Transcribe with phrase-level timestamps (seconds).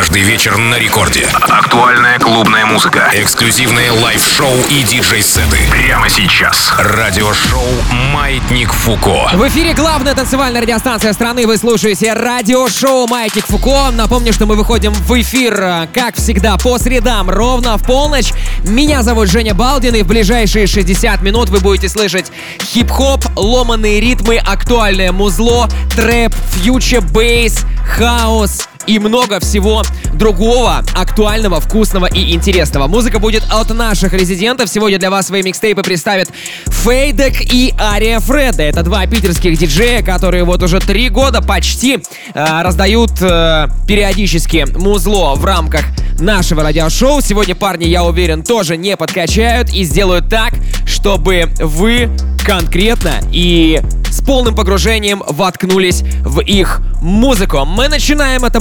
[0.00, 1.28] Каждый вечер на рекорде.
[1.42, 3.10] Актуальная клубная музыка.
[3.12, 5.58] Эксклюзивные лайв-шоу и диджей-сеты.
[5.70, 6.72] Прямо сейчас.
[6.78, 7.66] Радиошоу
[8.14, 9.28] «Маятник Фуко».
[9.34, 11.46] В эфире главная танцевальная радиостанция страны.
[11.46, 13.90] Вы слушаете радиошоу «Маятник Фуко».
[13.90, 18.32] Напомню, что мы выходим в эфир, э, как всегда, по средам, ровно в полночь.
[18.64, 24.38] Меня зовут Женя Балдин, и в ближайшие 60 минут вы будете слышать хип-хоп, ломаные ритмы,
[24.38, 29.82] актуальное музло, трэп, фьючер, бейс, хаос, и много всего
[30.14, 32.86] другого актуального, вкусного и интересного.
[32.86, 34.68] Музыка будет от наших резидентов.
[34.68, 36.30] Сегодня для вас свои микстейпы представят
[36.66, 38.62] Фейдек и Ария Фреда.
[38.62, 41.98] Это два питерских диджея, которые вот уже три года почти
[42.34, 45.84] э, раздают э, периодически музло в рамках
[46.20, 47.20] нашего радиошоу.
[47.20, 50.54] Сегодня парни, я уверен, тоже не подкачают и сделают так,
[50.86, 52.10] чтобы вы
[52.44, 57.64] конкретно и с полным погружением воткнулись в их музыку.
[57.64, 58.44] Мы начинаем.
[58.44, 58.60] Это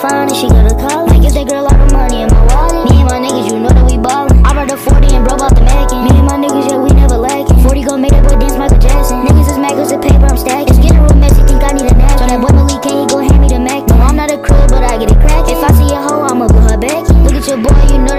[0.00, 1.12] fine and she got a college.
[1.12, 2.88] I give that girl all the money in my wallet.
[2.88, 4.40] Me and my niggas, you know that we ballin'.
[4.44, 6.00] I brought the 40 and broke off the Mackin.
[6.08, 7.60] Me and my niggas, yeah, we never lacking.
[7.60, 9.20] 40 gon' make that boy dance Michael Jackson.
[9.28, 10.72] Niggas is mad cause the paper I'm stacking.
[10.72, 12.16] It's getting real messy, think I need a nap.
[12.16, 13.84] So that boy Malik, can he go hand me the Mac?
[13.92, 15.52] No, I'm not a crib, but I get it crackin'.
[15.52, 17.04] If I see a hoe, I'ma put her back.
[17.20, 18.09] Look at your boy, you know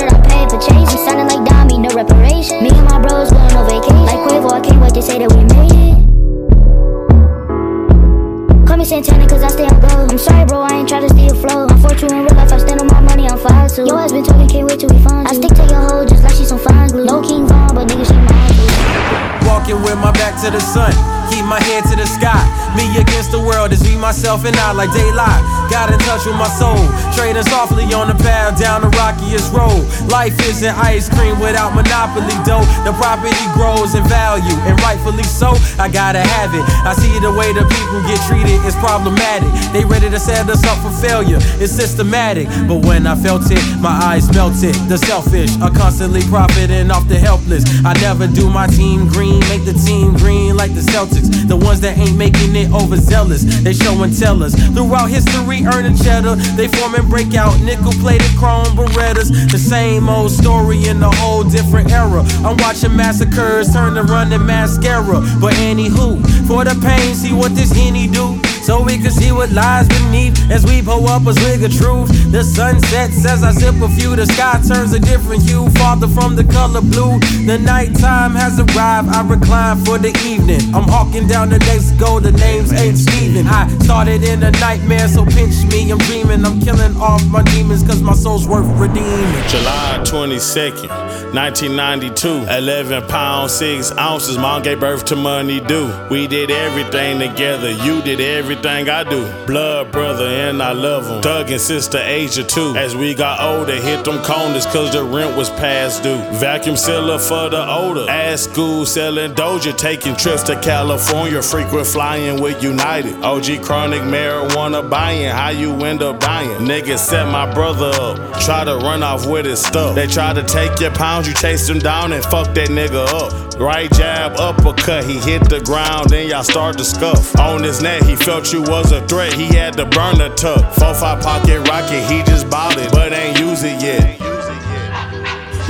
[21.51, 22.47] my head to the sky.
[22.77, 25.60] Me against the world is me, myself, and I like daylight.
[25.71, 26.75] Got in touch with my soul,
[27.15, 29.87] trading softly on the path down the rockiest road.
[30.11, 32.67] Life isn't ice cream without monopoly dough.
[32.83, 35.55] The property grows in value, and rightfully so.
[35.79, 36.61] I gotta have it.
[36.83, 39.47] I see the way the people get treated is problematic.
[39.71, 41.39] They ready to set us up for failure.
[41.63, 44.75] It's systematic, but when I felt it, my eyes melted.
[44.91, 47.63] The selfish are constantly profiting off the helpless.
[47.85, 51.47] I never do my team green, make the team green like the Celtics.
[51.47, 54.53] The ones that ain't making it overzealous, they show and tell us.
[54.75, 59.29] Throughout history, earning cheddar, they form and break out nickel plated chrome Berettas.
[59.51, 62.23] The same old story in a whole different era.
[62.45, 65.21] I'm watching massacres turn to running mascara.
[65.39, 69.51] But anywho, for the pain, see what this henny do so we can see what
[69.51, 72.09] lies beneath as we pull up a swig of truth.
[72.31, 76.35] The sunset says I sip a few, the sky turns a different hue, farther from
[76.35, 77.19] the color blue.
[77.45, 80.61] The nighttime has arrived, I recline for the evening.
[80.73, 83.47] I'm hawking down the next go, the names ain't Steven.
[83.47, 86.45] I started in a nightmare, so pinch me, I'm dreaming.
[86.45, 89.47] I'm killing off my demons, cause my soul's worth redeeming.
[89.47, 90.89] July 22nd,
[91.33, 94.37] 1992, 11 pounds, 6 ounces.
[94.37, 95.91] Mom gave birth to money due.
[96.09, 99.31] We did everything together, you did everything I do.
[99.45, 101.21] Blood brother, and I love him.
[101.21, 102.73] Thug and sister Asia too.
[102.75, 106.17] As we got older, hit them corners cause the rent was past due.
[106.33, 108.09] Vacuum sealer for the odor.
[108.09, 113.21] Ass school selling Doja, taking trips to California, frequent flying with United.
[113.23, 116.65] OG chronic marijuana buying, how you end up dying.
[116.67, 119.95] Niggas set my brother up, try to run off with his stuff.
[119.95, 123.59] They try to take your pounds, you chase him down and fuck that nigga up.
[123.59, 127.35] Right jab, uppercut, he hit the ground, then y'all start to scuff.
[127.39, 130.61] On his neck, he felt you was a threat, he had to burn the tuck.
[130.75, 134.30] 4-5 pocket rocket, he just it, but ain't use it yet.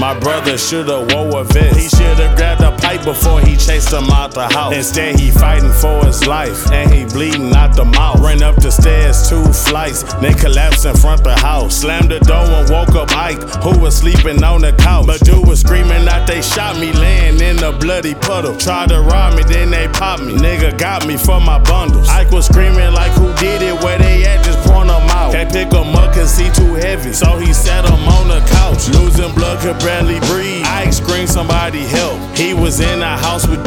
[0.01, 1.77] My brother should've wore a vest.
[1.77, 4.73] He should've grabbed a pipe before he chased him out the house.
[4.73, 8.19] Instead, he fighting for his life, and he bleeding out the mouth.
[8.19, 11.81] Ran up the stairs, two flights, then collapsed in front of the house.
[11.81, 15.05] Slammed the door and woke up Ike, who was sleeping on the couch.
[15.05, 18.57] But dude was screaming that they shot me, laying in a bloody puddle.
[18.57, 20.33] Tried to rob me, then they popped me.
[20.33, 22.09] Nigga got me for my bundles.
[22.09, 25.33] Ike was screaming like who did it, where they at, just point them out.
[25.33, 28.89] Can't pick him up cause he too heavy, so he sat him on the couch.
[28.89, 30.65] Losing blood could breathe.
[30.65, 32.19] I screamed somebody help.
[32.37, 33.61] He was in the house with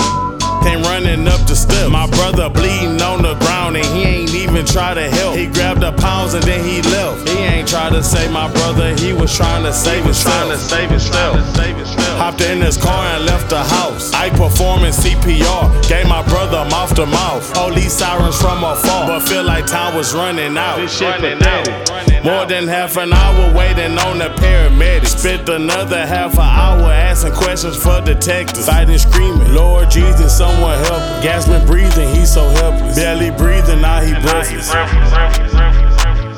[0.63, 1.91] came running up the steps.
[1.91, 5.37] My brother bleeding on the ground and he ain't even try to help.
[5.37, 7.29] He grabbed the pounds and then he left.
[7.29, 10.35] He ain't try to save my brother, he was trying to save himself.
[10.35, 12.19] Trying to save himself.
[12.19, 14.13] Hopped in his car and left the house.
[14.13, 17.53] I performing CPR, gave my brother mouth to mouth.
[17.55, 20.77] Police sirens from afar, but feel like time was running out.
[20.77, 22.25] This shit pathetic.
[22.25, 25.19] More than half an hour waiting on the paramedics.
[25.19, 28.67] Spent another half an hour asking questions for detectives.
[28.67, 31.03] Fighting, screaming, Lord Jesus, someone help.
[31.03, 31.23] him.
[31.23, 32.97] Gasping, breathing, he's so helpless.
[32.97, 34.69] Barely breathing, now he breathless.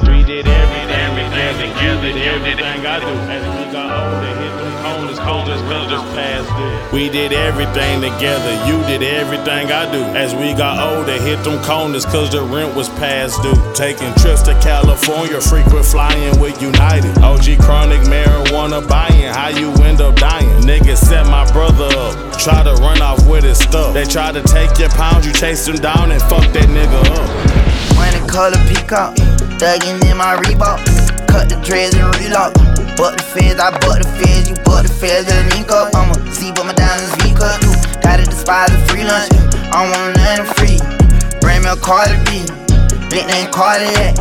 [0.06, 3.14] We did everything, everything, everything, everything I do.
[3.35, 6.93] As we got older, hit them corners, cold just just past it.
[6.93, 8.53] We did everything together.
[8.67, 10.03] You did everything I do.
[10.17, 13.55] As we got older, hit them corners, cause the rent was past due.
[13.75, 17.19] Taking trips to California, frequent flying with United.
[17.19, 20.62] OG chronic marijuana buying, how you end up dying.
[20.62, 22.95] Niggas set my brother up, try to run
[23.46, 23.94] off with his stuff.
[23.94, 27.28] They try to take your pounds, you chase them down and fuck that nigga up.
[27.98, 29.16] When the color peacock.
[29.58, 30.84] Thuggin' in my Reebok.
[31.28, 32.54] Cut the dreads and relock.
[32.96, 35.94] Butt the feds, I butt the feds, you butt the feds, and link up.
[35.94, 37.60] I'ma see what my diamonds V cut.
[38.02, 39.32] Gotta despise the free lunch.
[39.72, 40.78] I want nothing free.
[41.40, 42.44] Bring me a Cardi B.
[43.08, 44.16] Nickname Cardiac.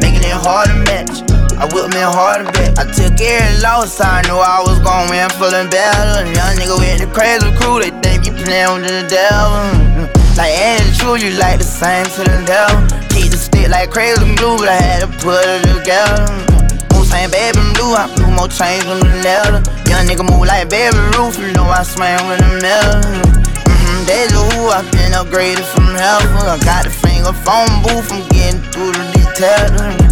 [0.00, 1.37] Making it hard to match.
[1.58, 2.78] I whip me hard to bet.
[2.78, 6.22] I took every loss, I knew I was gon' win and battle.
[6.30, 10.06] Young nigga with the crazy crew, they think you playin' with the devil.
[10.38, 12.78] Like Andy True, you like the same to the devil.
[13.10, 16.30] Keep the stick like crazy glue, but I had to put it together.
[16.94, 19.58] Move same baby blue, I blew more chains than the leather.
[19.90, 23.02] Young nigga move like baby roof, you know I swam with the metal.
[23.02, 26.38] Mm-hmm, deja vu, I been upgraded from heaven.
[26.38, 30.07] I got the finger phone booth, I'm getting through the details.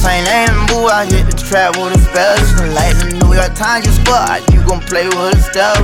[0.00, 2.72] You say name boo, I hit the trap with a special.
[2.72, 5.76] Like the New York Times, you spot, you gon' play with a step.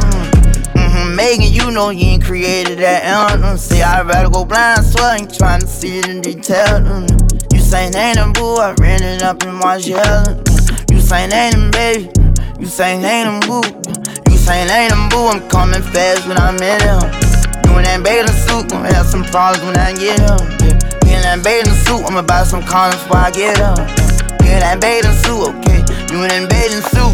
[0.72, 3.58] Mm-hmm, Megan, you know you ain't created that anthem.
[3.58, 6.80] Say I'd rather go blind, swear I ain't trying to see it in detail.
[6.80, 7.52] Mm.
[7.52, 10.24] You say ain't them boo, I ran it up in my shell.
[10.88, 12.08] You say ain't them baby,
[12.58, 13.60] you say ain't them boo.
[14.32, 17.04] You say ain't them boo, I'm coming fast when I'm in him.
[17.68, 20.40] You that bathing suit, gonna have some problems when I get him.
[20.64, 21.12] Yeah.
[21.12, 24.06] In that bathing suit, I'ma buy some condoms before I get him.
[24.56, 25.85] In that bathing suit, okay?
[26.08, 27.12] You in that bathing suit.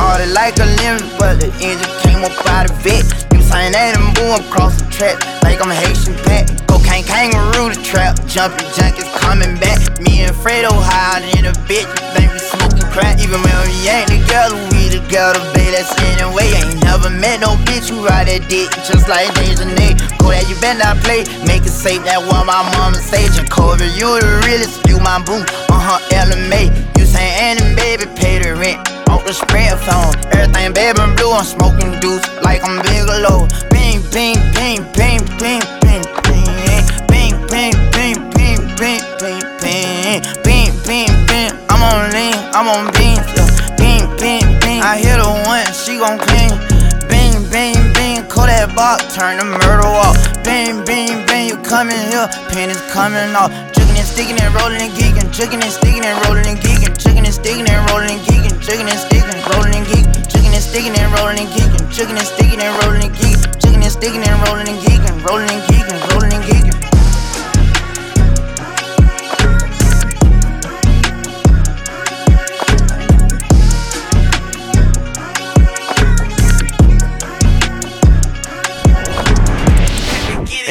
[0.00, 3.04] All it like a limb, but the engine came up out of it.
[3.28, 6.48] You saying that and boom across the track, like I'm Haitian pet.
[6.64, 9.84] Cocaine kangaroo the trap, jumping junkies coming back.
[10.00, 11.84] Me and Fredo high in a bitch,
[12.16, 13.20] think we smoking crack.
[13.20, 15.76] Even when we ain't together, we together, babe.
[15.76, 16.56] That's anyway.
[16.56, 20.00] Ain't never met no bitch who ride that dick just like Deja Nate.
[20.16, 22.00] Go that you better not play, make it safe.
[22.08, 23.28] That what my mama say.
[23.28, 25.44] Jacoby, you the realest, you my boo.
[25.84, 26.70] Huh, LMA.
[26.96, 28.78] You say and baby, pay the rent
[29.10, 30.14] off the spread phone.
[30.30, 33.48] Everything baby blue, I'm smoking deuce like I'm Bigelow.
[33.68, 35.81] Bing, bing, bing, bing, bing,
[48.74, 50.16] box, turn the murder off.
[50.44, 53.50] Bing, bing, bing, you coming here, pain is coming off.
[53.72, 57.24] Jugging and sticking and rolling and geeking, jugging and sticking and rolling and geeking, jugging
[57.24, 60.94] and sticking and rolling and geeking, jugging and sticking, rolling and geeking, jugging and sticking
[60.96, 64.38] and rolling and geeking, jugging and sticking and rolling and geeking, jugging and sticking and
[64.48, 66.71] rolling and geeking, rolling and geeking, rolling and geeking.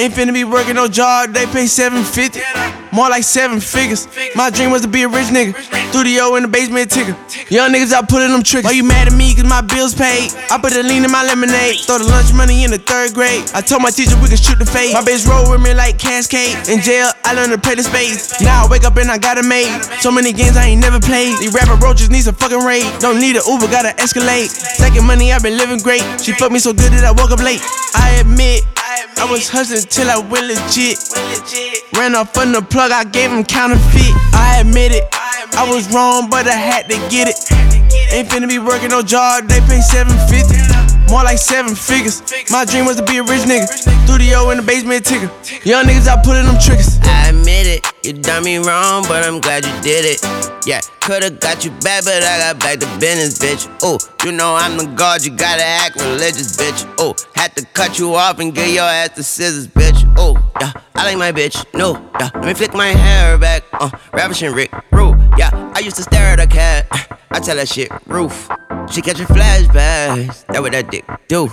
[0.02, 2.81] Ain't finna be working no job, they pay 750.
[2.92, 4.08] More like seven figures.
[4.36, 5.56] My dream was to be a rich nigga.
[5.92, 7.16] Studio in the basement ticker.
[7.48, 8.66] Young niggas out pulling them tricks.
[8.66, 9.34] Why you mad at me?
[9.34, 10.32] Cause my bills paid.
[10.52, 11.80] I put the lean in my lemonade.
[11.88, 13.48] Throw the lunch money in the third grade.
[13.56, 14.94] I told my teacher we could shoot the fade.
[14.94, 16.68] My bitch roll with me like Cascade.
[16.68, 18.42] In jail, I learned to play the spades.
[18.42, 19.72] Now I wake up and I got it made.
[20.04, 21.40] So many games I ain't never played.
[21.40, 22.84] These rapper roaches need some fucking raid.
[23.00, 24.52] Don't need an Uber, gotta escalate.
[24.52, 26.04] Second money, I've been living great.
[26.20, 27.64] She fucked me so good that I woke up late.
[27.96, 28.68] I admit.
[29.22, 30.98] I was hustling till I went legit.
[31.94, 34.16] Ran off on the plug, I gave him counterfeit.
[34.34, 37.38] I admit it, I was wrong, but I had to get it.
[38.12, 41.12] Ain't finna be working no job, they pay 750.
[41.12, 42.24] More like seven figures.
[42.50, 43.68] My dream was to be a rich nigga.
[44.08, 45.30] Studio in the basement ticker.
[45.68, 46.98] Young niggas out pulling them triggers.
[47.04, 50.24] I admit it, you done me wrong, but I'm glad you did it.
[50.66, 53.68] Yeah, could've got you back, but I got back to business, bitch.
[53.84, 56.88] Oh, you know I'm the god, you gotta act religious, bitch.
[56.98, 60.01] Oh, had to cut you off and give your ass the scissors, bitch.
[60.18, 61.66] Oh, yeah, I like my bitch.
[61.74, 63.64] No, yeah, let me flick my hair back.
[63.74, 65.16] Uh, ravishing Rick, Roo.
[65.38, 66.88] Yeah, I used to stare at a cat.
[67.32, 68.50] I tell that shit, roof.
[68.92, 70.46] She catching flashbacks.
[70.48, 71.50] That what that dick do.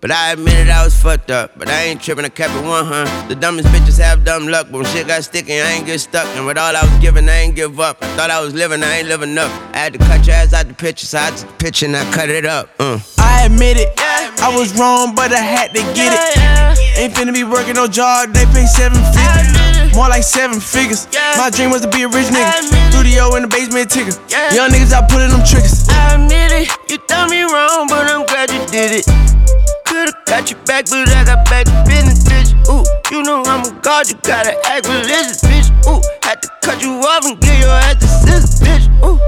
[0.00, 1.52] But I admitted I was fucked up.
[1.58, 3.28] But I ain't tripping, I kept it 100.
[3.28, 4.68] The dumbest bitches have dumb luck.
[4.70, 6.24] But when shit got sticky, I ain't get stuck.
[6.36, 8.02] And with all I was giving, I ain't give up.
[8.02, 9.50] I thought I was living, I ain't living up.
[9.74, 11.96] I had to cut your ass out the picture, so I took the picture and
[11.96, 12.70] I cut it up.
[12.78, 12.98] Uh.
[13.18, 16.98] I admit it, I was wrong, but I had to get it.
[16.98, 19.96] Ain't finna be working no job, they pay 750.
[19.96, 21.08] more like seven figures.
[21.36, 22.92] My dream was to be a rich nigga.
[22.92, 24.16] Studio in the basement ticker.
[24.52, 25.88] Young niggas out pulling them triggers.
[25.88, 29.59] I admit it, you done me wrong, but I'm glad you did it.
[30.00, 32.56] Could've got you back, but I got back to business, bitch.
[32.72, 32.82] Ooh,
[33.14, 35.68] you know I'm a god, you gotta act religious, bitch.
[35.86, 39.04] Ooh, had to cut you off and give your ass the scissors, bitch.
[39.04, 39.20] Ooh,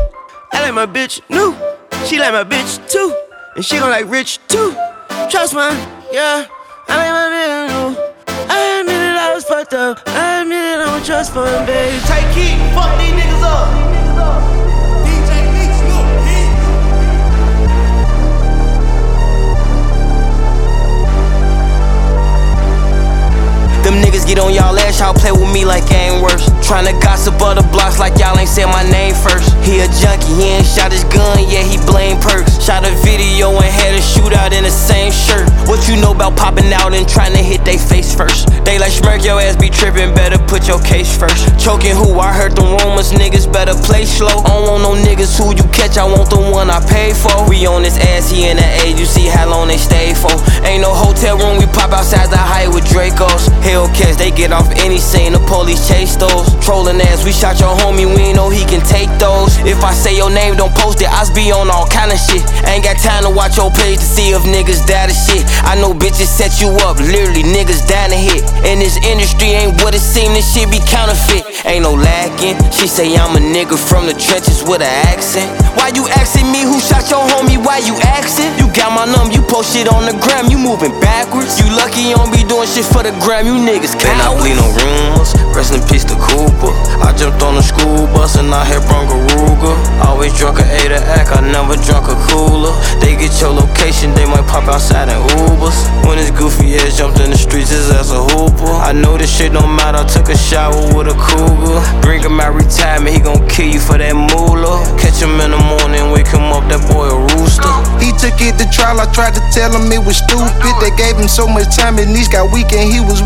[0.51, 1.55] I like my bitch new,
[2.07, 3.15] she like my bitch too,
[3.55, 4.75] and she gon' like rich too.
[5.29, 5.61] Trust me,
[6.11, 6.47] yeah,
[6.89, 8.47] I like my bitch new.
[8.49, 10.01] I admit it, I was fucked up.
[10.07, 12.01] I admit it, I'm a trust fund, baby.
[12.07, 14.72] Take key, fuck these niggas up.
[23.83, 26.47] Them niggas get on y'all ass, y'all play with me like I ain't worse.
[26.63, 29.51] Tryna gossip other blocks like y'all ain't said my name first.
[29.67, 32.63] He a junkie, he ain't shot his gun, yeah, he blame perks.
[32.63, 35.51] Shot a video and had a shootout in the same shirt.
[35.67, 38.47] What you know about popping out and trying to hit they face first?
[38.65, 41.51] They like smirk your ass be tripping, better put your case first.
[41.59, 42.23] Choking who?
[42.23, 44.47] I heard the rumors, niggas better play slow.
[44.47, 47.35] I don't want no niggas who you catch, I want the one I pay for.
[47.51, 50.31] We on this ass, he in the age, you see how long they stay for.
[50.63, 53.51] Ain't no hotel room, we pop outside the height with Dracos.
[53.73, 56.45] Hellcats, they get off any scene, the police chase those.
[56.61, 59.57] Trolling ass, we shot your homie, we know he can take those.
[59.65, 62.45] If I say your name, don't post it, I be on all kind of shit.
[62.69, 65.49] Ain't got time to watch your page to see if niggas die to shit.
[65.65, 68.45] I know bitches set you up, literally niggas down to hit.
[68.69, 71.49] In this industry ain't what it seem, this shit be counterfeit.
[71.65, 72.61] Ain't no lacking.
[72.77, 75.49] She say I'm a nigga from the trenches with an accent.
[75.81, 77.57] Why you asking me who shot your homie?
[77.57, 78.53] Why you asking?
[78.61, 81.57] You got my number, you post shit on the gram, you moving backwards.
[81.57, 84.05] You lucky you don't be doing shit for the gram, you niggas cowards.
[84.05, 86.75] Then I bleed no rumors, rest in peace to Cooper.
[87.01, 89.75] I jumped on the school bus and I hit Bronco Ruger.
[90.03, 92.75] Always drunk a A to act, I never drunk a cooler.
[92.99, 95.79] They get your location, they might pop outside in Ubers.
[96.07, 98.71] When this goofy ass jumped in the streets, his ass a hooper.
[98.83, 101.79] I know this shit don't matter, I took a shower with a cougar.
[102.03, 104.83] Bring him out retirement, he gon' kill you for that moolah.
[104.99, 107.71] Catch him in the morning, wake him up, that boy a rooster.
[108.03, 110.75] He took it to trial, I tried to tell him it was stupid.
[110.83, 113.23] They gave him so much time, his knees got weak and he was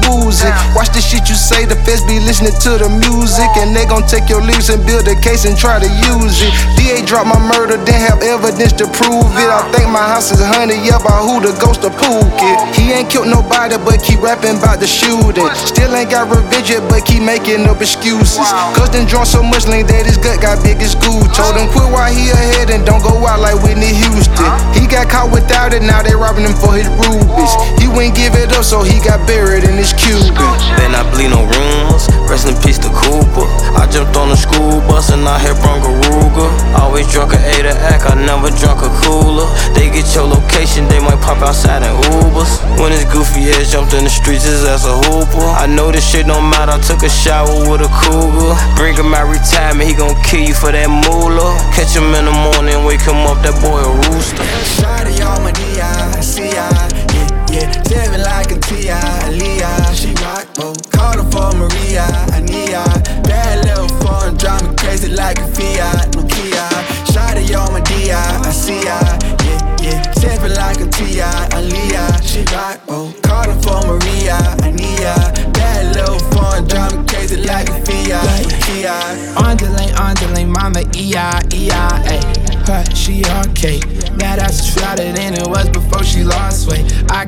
[0.75, 3.51] Watch the shit you say, the feds be listening to the music.
[3.61, 6.51] And they gon' take your lyrics and build a case and try to use it.
[6.75, 9.49] DA dropped my murder, didn't have evidence to prove it.
[9.51, 12.57] I think my house is hunted, yeah, by who the ghost of Pookie.
[12.75, 15.47] He ain't killed nobody, but keep rapping about the shooting.
[15.55, 18.39] Still ain't got revenge yet, but keep making up excuses.
[18.75, 21.23] Cause then drunk so much lean that his gut got big as school.
[21.35, 24.51] Told him quit while he ahead and don't go out like Whitney Houston.
[24.75, 27.53] He got caught without it, now they robbing him for his rubies.
[27.79, 30.57] He wouldn't give it up, so he got buried in his Cuban.
[30.81, 33.45] Then I bleed no rumors, rest in peace to Cooper.
[33.77, 36.49] I jumped on the school bus and I hit Bronco Ruger.
[36.77, 39.45] Always drunk a A to act, I never drunk a cooler.
[39.77, 42.61] They get your location, they might pop outside in Ubers.
[42.81, 45.45] When this goofy ass jumped in the streets, his ass a hooper.
[45.45, 48.57] I know this shit don't matter, I took a shower with a cougar.
[48.77, 51.57] Bring him out retirement, he gon' kill you for that moolah.
[51.77, 54.45] Catch him in the morning, wake him up, that boy a rooster.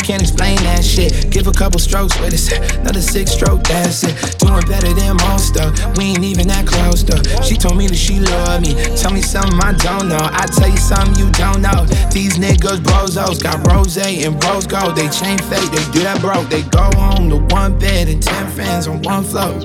[0.09, 1.31] Can't explain that shit.
[1.31, 2.41] Give a couple strokes with it.
[2.81, 4.17] Another six stroke, that's it.
[4.41, 5.69] Doing better than most though.
[6.00, 7.21] We ain't even that close though.
[7.45, 8.73] She told me that she love me.
[8.97, 10.17] Tell me something I don't know.
[10.17, 11.85] I tell you something you don't know.
[12.09, 14.97] These niggas brozos got rose and rose gold.
[14.97, 16.49] They chain fake, they do that broke.
[16.49, 19.61] They go home to one bed and ten friends on one floor.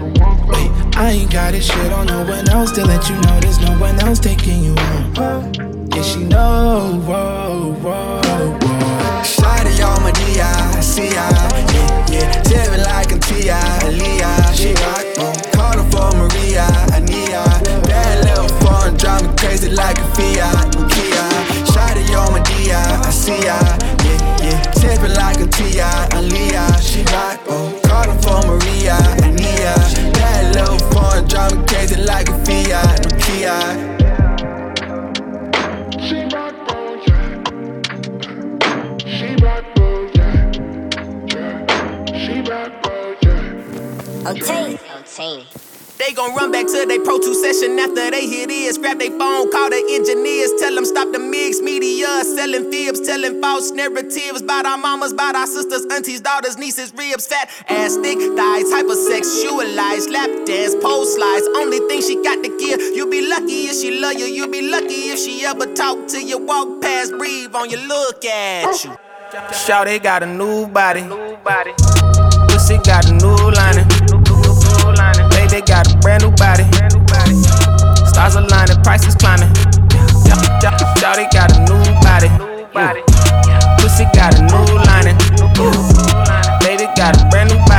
[0.52, 0.68] Wait,
[1.00, 3.80] I ain't got this shit on no one else to let you know there's no
[3.80, 5.88] one else taking you home.
[5.96, 8.23] Yeah, she know, whoa, whoa.
[10.96, 11.10] On my
[11.74, 12.44] yeah, yeah.
[12.44, 13.50] Seven like a TI,
[13.98, 15.34] Leah, she rock, oh.
[15.52, 16.68] Call her for Maria,
[17.10, 17.44] ya.
[17.82, 21.26] Bad little fun, drive me crazy like a Fiat, Kia.
[21.66, 23.58] Shawty on my DI, I see ya,
[24.06, 24.72] yeah, yeah.
[24.74, 25.82] Seven like a TI,
[26.30, 27.74] Leah, she rock, oh.
[27.86, 28.98] Call her for Maria,
[29.42, 29.76] ya.
[30.14, 34.03] Bad little fun, drive me crazy like a Fiat, Kia.
[44.26, 44.80] Obtain.
[44.96, 45.46] Obtain.
[46.00, 48.78] They gon' run back to their Pro Tools session after they hear this.
[48.78, 53.40] Grab their phone, call the engineers, tell them stop the mix media, selling fibs telling
[53.40, 58.18] false narratives about our mamas, about our sisters, aunties, daughters, nieces, ribs, fat ass, thick
[58.36, 61.48] thighs, hypersexualized, lap dance, pole slides.
[61.56, 62.82] Only thing she got to give.
[62.96, 64.26] You be lucky if she love you.
[64.26, 68.26] You be lucky if she ever talk to you, walk past, breathe on you, look
[68.26, 68.92] at you.
[69.52, 71.04] Shawty got a new body.
[72.50, 73.63] Pussy got a new lining.
[76.04, 76.66] Brand new body.
[78.06, 79.50] Stars aligning, prices climbing.
[81.00, 82.30] Shawty got a new body.
[83.80, 85.18] Pussy got a new lining.
[86.60, 87.73] Baby got a brand new body.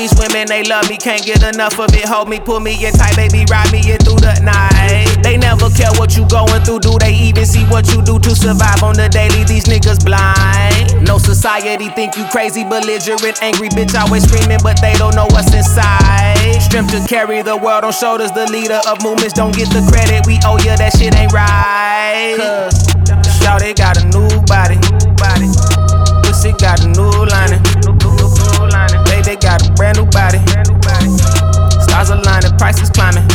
[0.00, 2.08] These women, they love me, can't get enough of it.
[2.08, 5.20] Hold me, pull me in tight, baby, ride me in through the night.
[5.20, 8.32] They never care what you going through, do they even see what you do to
[8.32, 9.44] survive on the daily?
[9.44, 11.04] These niggas blind.
[11.04, 15.52] No society think you crazy, belligerent, angry bitch, always screaming, but they don't know what's
[15.52, 16.40] inside.
[16.64, 20.24] Strength to carry the world on shoulders, the leader of movements, don't get the credit.
[20.24, 22.40] We owe you, that shit ain't right.
[22.40, 24.80] Cause, y'all, they got a new body.
[26.24, 27.79] Pussy got a new lining.
[29.40, 30.38] Got a brand new body.
[31.82, 33.26] Stars aligning, prices climbing.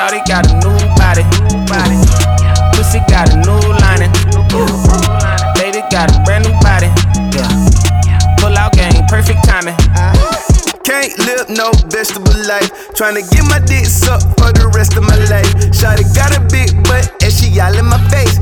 [0.00, 1.22] Shawty got a new body.
[2.74, 4.10] Pussy got a new lining.
[5.54, 6.88] Baby got a brand new body.
[8.40, 9.76] Pull out game, perfect timing.
[10.82, 12.72] Can't live no vegetable life.
[12.96, 15.52] Tryna get my dick sucked for the rest of my life.
[15.70, 18.40] Shawty got a big butt and she all in my face.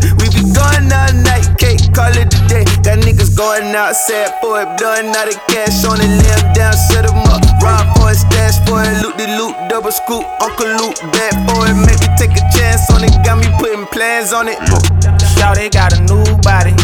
[0.58, 2.64] Going all night, cake, call it a day.
[2.82, 6.74] Got niggas going out sad for it, blowing out the cash on lay 'em down,
[6.90, 7.42] set 'em up.
[7.62, 11.66] Rob for it, stash for it, loot the loot, double scoop, Uncle Luke, bad for
[11.70, 11.76] it.
[11.86, 14.58] Make me take a chance on it, got me putting plans on it.
[15.36, 16.74] Shawty got a new body.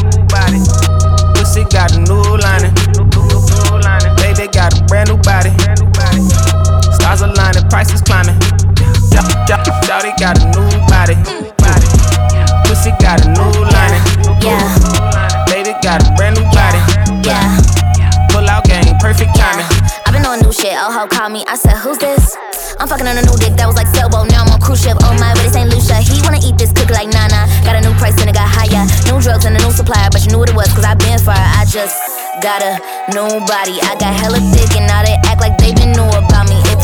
[1.35, 2.75] Pussy got a new lining.
[4.23, 5.51] Baby got a brand new body.
[6.97, 8.39] Stars aligning, prices climbing.
[9.87, 11.54] Shawty got a new body.
[15.85, 16.81] Got a brand new body.
[17.29, 17.61] Yeah.
[18.33, 19.69] Pull out game, perfect timing.
[20.09, 20.73] I've been on new shit.
[20.81, 21.45] Oh, ho, call me.
[21.45, 22.35] I said, who's this?
[22.81, 24.33] I'm fucking on a new dick that was like sailboat.
[24.33, 24.97] Now I'm on cruise ship.
[25.05, 25.69] Oh my, but it's St.
[25.69, 26.01] Lucia.
[26.01, 27.45] He wanna eat this cookie like Nana.
[27.69, 28.89] Got a new price and it got higher.
[29.13, 31.21] New drugs and a new supplier, but you knew what it was, cause I been
[31.21, 31.37] fire.
[31.37, 32.01] I just
[32.41, 32.81] got a
[33.13, 33.77] new body.
[33.85, 36.34] I got hella dick and now they act like they been new about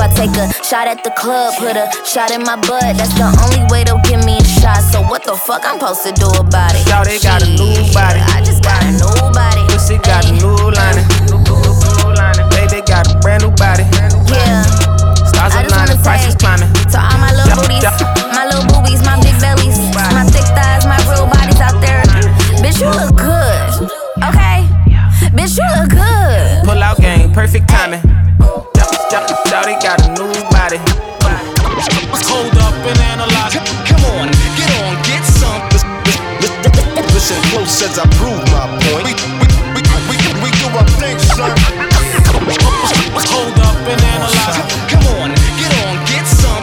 [0.00, 2.96] I take a shot at the club, put a shot in my butt.
[2.96, 4.80] That's the only way they'll give me a shot.
[4.80, 6.88] So what the fuck I'm supposed to do about it?
[6.88, 8.24] Shawty got a new body.
[8.32, 9.60] I just got a new body.
[9.68, 11.04] Pussy got a new lining.
[12.48, 13.84] Baby got a brand new body.
[14.32, 14.64] Yeah.
[15.28, 16.72] Stars I just aligning, prices climbing.
[16.72, 17.84] to all my little booties,
[18.32, 19.76] my little boobies, my big bellies,
[20.16, 22.00] my thick thighs, my real bodies out there.
[22.64, 23.84] Bitch, you look good.
[24.24, 24.64] Okay?
[25.36, 26.64] Bitch, you look good.
[26.64, 28.00] Pull out game, perfect timing.
[29.10, 30.78] Shawty got a new body.
[32.30, 33.58] Hold up and analyze.
[33.90, 35.58] Come on, get on, get some.
[37.10, 39.10] Listen close as I prove my point.
[39.10, 40.14] We, we, we, we,
[40.46, 41.50] we do our thing, son.
[43.34, 44.62] Hold up and analyze.
[44.86, 46.62] Come on, get on, get some.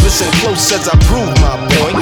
[0.00, 1.92] Listen close as I prove my point.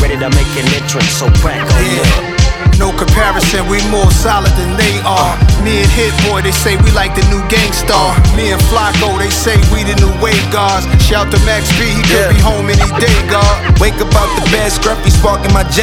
[0.00, 2.33] Ready to make an entrance, so crack on up.
[2.78, 5.38] No comparison, we more solid than they are.
[5.62, 8.18] Me and Hit Boy, they say we like the new Gang Starr.
[8.34, 10.84] Me and Flacko, they say we the new Wave Gods.
[11.06, 13.53] Shout to Max B, he could be home any day, God.
[13.80, 15.82] Wake up out the bed, scruffy sparking my J.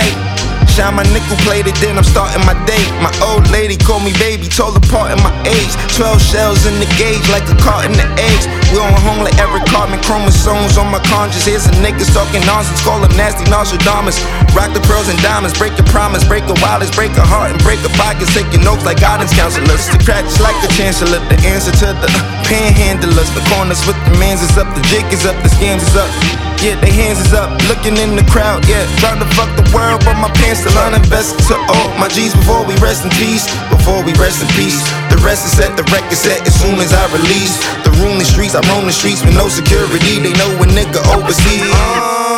[0.72, 2.80] Shine my nickel plated, then I'm starting my day.
[3.04, 5.74] My old lady called me baby, told apart in my age.
[6.00, 8.48] 12 shells in the gauge, like a carton of eggs.
[8.72, 11.44] We on home like Eric Cartman, chromosomes on my conscience.
[11.44, 14.24] Here's some niggas talking nonsense, call them nasty Nostradamus.
[14.56, 17.60] Rock the pearls and diamonds, break your promise, break a wallets, break a heart, and
[17.68, 18.32] break a pocket.
[18.32, 19.92] Taking notes like guidance counselors.
[19.92, 22.08] The cracks like the chancellor, the answer to the
[22.48, 23.28] panhandlers.
[23.36, 26.51] The corners with the mans is up, the jig is up, the scams is up.
[26.62, 28.86] Yeah, they hands is up, looking in the crowd, yeah.
[29.02, 32.38] Trying to fuck the world, but my pants still uninvested to all oh, my G's
[32.38, 33.50] before we rest in peace.
[33.74, 34.78] Before we rest in peace.
[35.10, 37.58] The rest is set, the record set as soon as I release.
[37.82, 40.22] The room, the streets, I roam the streets with no security.
[40.22, 41.66] They know a nigga overseas.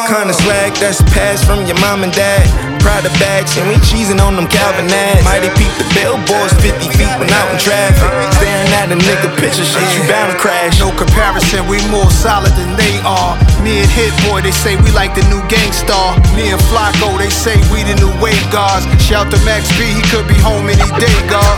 [0.07, 2.72] Kinda swag that's passed from your mom and dad.
[2.83, 5.23] Prada bags, and we cheesing on them Calvin ads.
[5.23, 8.11] Mighty peep the billboards 50 feet when out in traffic.
[8.35, 10.83] Staring at a nigga picture, shit, you bound to crash.
[10.83, 13.39] No comparison, we more solid than they are.
[13.63, 16.19] Me and Hit Boy, they say we like the new Gang Starr.
[16.35, 18.83] Me and Flacko, they say we the new Wave Gods.
[18.99, 21.55] Shout to Max B, he could be home any day, God.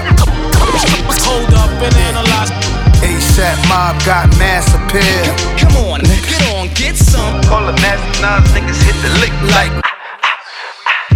[1.26, 2.54] Hold up and analyze.
[3.02, 5.34] ASAP Mob got mass appeal.
[5.58, 7.42] Come on, get on, get some.
[7.50, 9.95] Call them nasty Nas, niggas hit the lick like.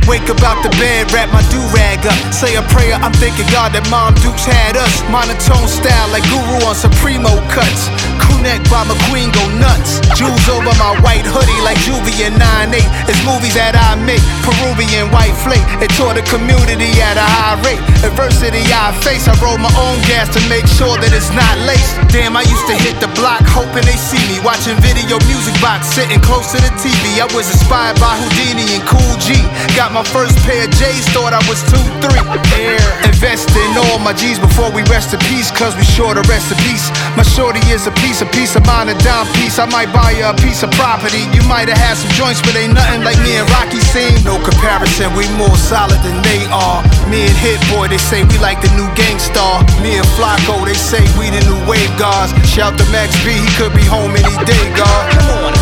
[0.10, 2.18] Wake up out the bed, wrap my do rag up.
[2.34, 5.06] Say a prayer, I'm thanking God that Mom Dukes had us.
[5.14, 7.94] Monotone style like Guru on Supremo cuts.
[8.18, 10.02] Crew neck by McQueen go nuts.
[10.18, 12.82] Jewels over my white hoodie like Juvie and 9-8.
[13.06, 14.26] It's movies that I make.
[14.42, 15.62] Peruvian white flake.
[15.78, 17.78] It tore the community at a high rate.
[18.02, 22.02] Adversity I face, I roll my own gas to make sure that it's not laced.
[22.10, 24.42] Damn, I used to hit the block hoping they see me.
[24.42, 27.22] Watching video music box, sitting close to the TV.
[27.22, 29.38] I was inspired by Houdini and Cool G.
[29.78, 32.20] Got my first pair of J's, thought I was 2-3.
[32.56, 32.80] Air.
[33.04, 36.52] Invest in all my G's before we rest in peace, cause we sure to rest
[36.52, 36.88] in peace.
[37.18, 39.60] My shorty is a piece, a piece of mine, a dime piece.
[39.60, 41.28] I might buy you a piece of property.
[41.36, 44.24] You might have had some joints, but ain't nothing like me and Rocky seen.
[44.24, 46.80] No comparison, we more solid than they are.
[47.12, 49.64] Me and Hit Boy, they say we like the new Gang Starr.
[49.84, 52.32] Me and Flacko, they say we the new Wave Gods.
[52.48, 55.04] Shout to Max B, he could be home any day, God.
[55.12, 55.59] Come on,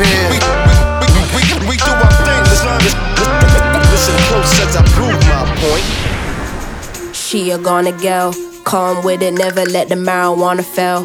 [0.00, 2.42] We, we, we, we, do our thing.
[3.90, 7.14] Listen close as I prove my point.
[7.14, 8.32] She a gonna go,
[8.64, 11.04] calm with it, never let the marijuana fail.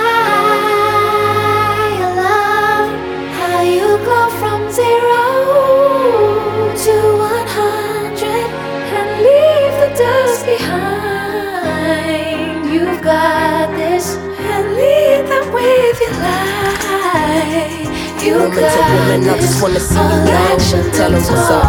[18.23, 20.91] You Woman to got woman, I just wanna see you glow.
[20.93, 21.65] Tell 'em what's up.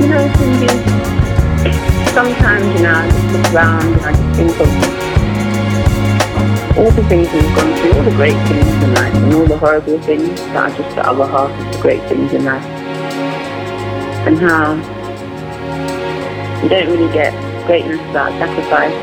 [0.00, 0.68] You know, Cindy,
[2.12, 5.09] sometimes, you know, I just look around and I just think of
[6.76, 9.58] all the things we've gone through, all the great things in life, and all the
[9.58, 12.64] horrible things that are just the other half of the great things in life.
[14.26, 14.74] And how
[16.62, 17.32] you don't really get
[17.66, 18.94] greatness without sacrifice.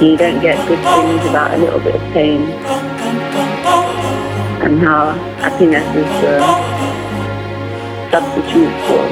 [0.00, 2.42] You don't get good things without a little bit of pain.
[4.62, 6.40] And how happiness is the
[8.10, 9.08] substitute for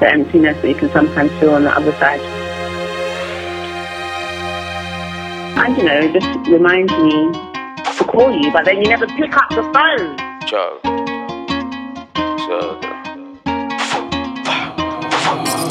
[0.00, 2.39] the emptiness that you can sometimes feel on the other side.
[5.62, 7.32] And you know, it just reminds me
[7.98, 10.16] to call you, but then you never pick up the phone.
[10.48, 10.80] Chug.
[12.44, 12.90] Chug.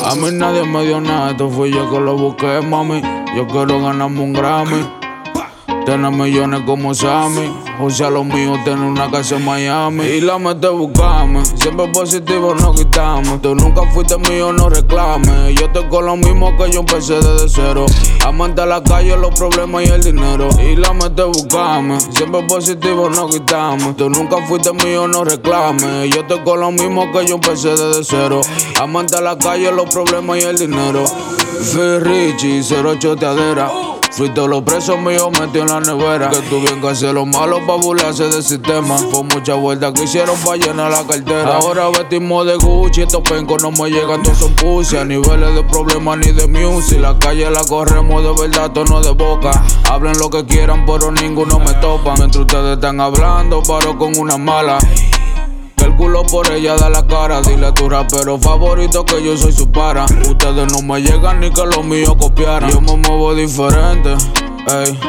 [0.06, 3.02] A mí nadie me dio nada, esto fui yo que lo busqué, mami.
[3.36, 4.88] Yo quiero ganarme un Grammy.
[5.86, 7.69] Tener millones como Sammy.
[7.82, 10.04] O sea, lo mío, tener una casa en Miami.
[10.04, 11.46] Y la mete buscarme.
[11.46, 13.42] Siempre positivo, no quitamos.
[13.42, 15.56] Tú nunca fuiste mío, no reclames.
[15.56, 17.86] Yo estoy con lo mismo que yo empecé desde cero.
[18.26, 20.50] Amante a la calle, los problemas y el dinero.
[20.62, 22.02] Y la mete buscarme.
[22.02, 23.96] Siempre positivo, no quitamos.
[23.96, 26.13] Tú nunca fuiste mío, no reclames.
[26.13, 28.42] Yo estoy con lo mismo que yo empecé desde cero.
[28.82, 31.06] Amante a la calle, los problemas y el dinero.
[31.06, 33.88] Fui Richie, cero choteadera.
[34.12, 36.30] Fui todos los presos míos metió en la nevera.
[36.30, 38.98] Que tuvieron que hacer lo malo pa' burlarse del sistema.
[38.98, 41.58] Fue mucha vuelta que hicieron pa' llenar la cartera.
[41.58, 44.98] Ahora vestimos de Gucci, estos pencos no me llegan, todos son pussy.
[44.98, 47.00] A niveles de problemas ni de music.
[47.00, 49.52] La calle la corremos de verdad, tono de boca.
[49.89, 52.15] Hablen lo que quieran, pero ninguno me topa.
[52.15, 54.80] Mientras ustedes están hablando, paro con una mala.
[55.80, 57.42] Que el culo por ella da la cara.
[57.42, 60.06] Dile a tu rapero favorito que yo soy su para.
[60.06, 62.70] Ustedes no me llegan ni que los míos copiaran.
[62.70, 64.10] Yo me muevo diferente.
[64.68, 65.00] Ey.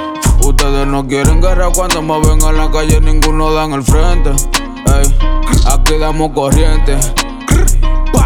[0.43, 4.31] Ustedes no quieren guerra cuando me ven en la calle, ninguno dan el frente.
[4.31, 5.19] Ey.
[5.67, 6.97] Aquí damos corriente.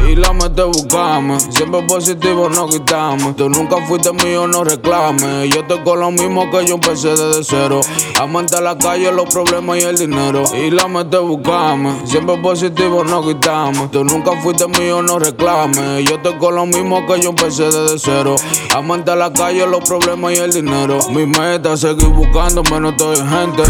[0.09, 1.41] Y la mete buscame.
[1.41, 3.35] Siempre positivo, no quitamos.
[3.37, 5.49] Tú nunca fuiste mío, no reclames.
[5.51, 7.81] Yo con lo mismo que yo empecé desde cero.
[8.21, 10.45] Amante a la calle, los problemas y el dinero.
[10.55, 12.07] Y la mete buscame.
[12.07, 13.91] Siempre positivo, no quitamos.
[13.91, 16.05] Tú nunca fuiste mío, no reclames.
[16.05, 18.37] Yo con lo mismo que yo empecé desde cero.
[18.75, 20.99] Amante a la calle, los problemas y el dinero.
[21.11, 23.63] Mi meta es seguir buscándome, no estoy en gente.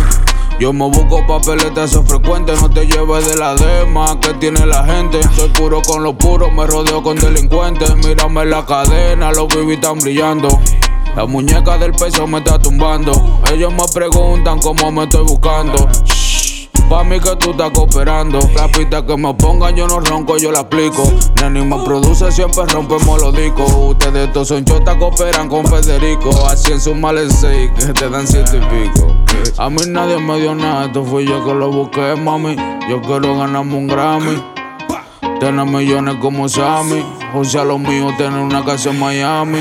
[0.60, 2.52] Yo me busco papeletas, eso es frecuente.
[2.60, 5.20] No te lleves de la dema que tiene la gente.
[5.34, 7.94] Soy puro con los puros, me rodeo con delincuentes.
[7.96, 10.48] Mírame la cadena, los bibis están brillando.
[11.16, 13.12] La muñeca del peso me está tumbando.
[13.52, 15.88] Ellos me preguntan cómo me estoy buscando.
[16.88, 18.38] Pa' mí que tú estás cooperando.
[18.54, 21.02] La pista que me pongan yo no ronco, yo la aplico.
[21.40, 23.72] Neni me produce, siempre rompemos los discos.
[23.72, 26.30] Ustedes todos son chotas, cooperan con Federico.
[26.46, 26.94] Así en su
[27.40, 29.23] seis, que te dan ciento y pico.
[29.56, 32.56] A mí nadie me dio nada, esto fui yo que lo busqué, mami.
[32.88, 34.42] Yo quiero ganarme un Grammy.
[35.40, 37.04] Tener millones como Sammy.
[37.34, 39.60] O sea, lo mío, tener una casa en Miami.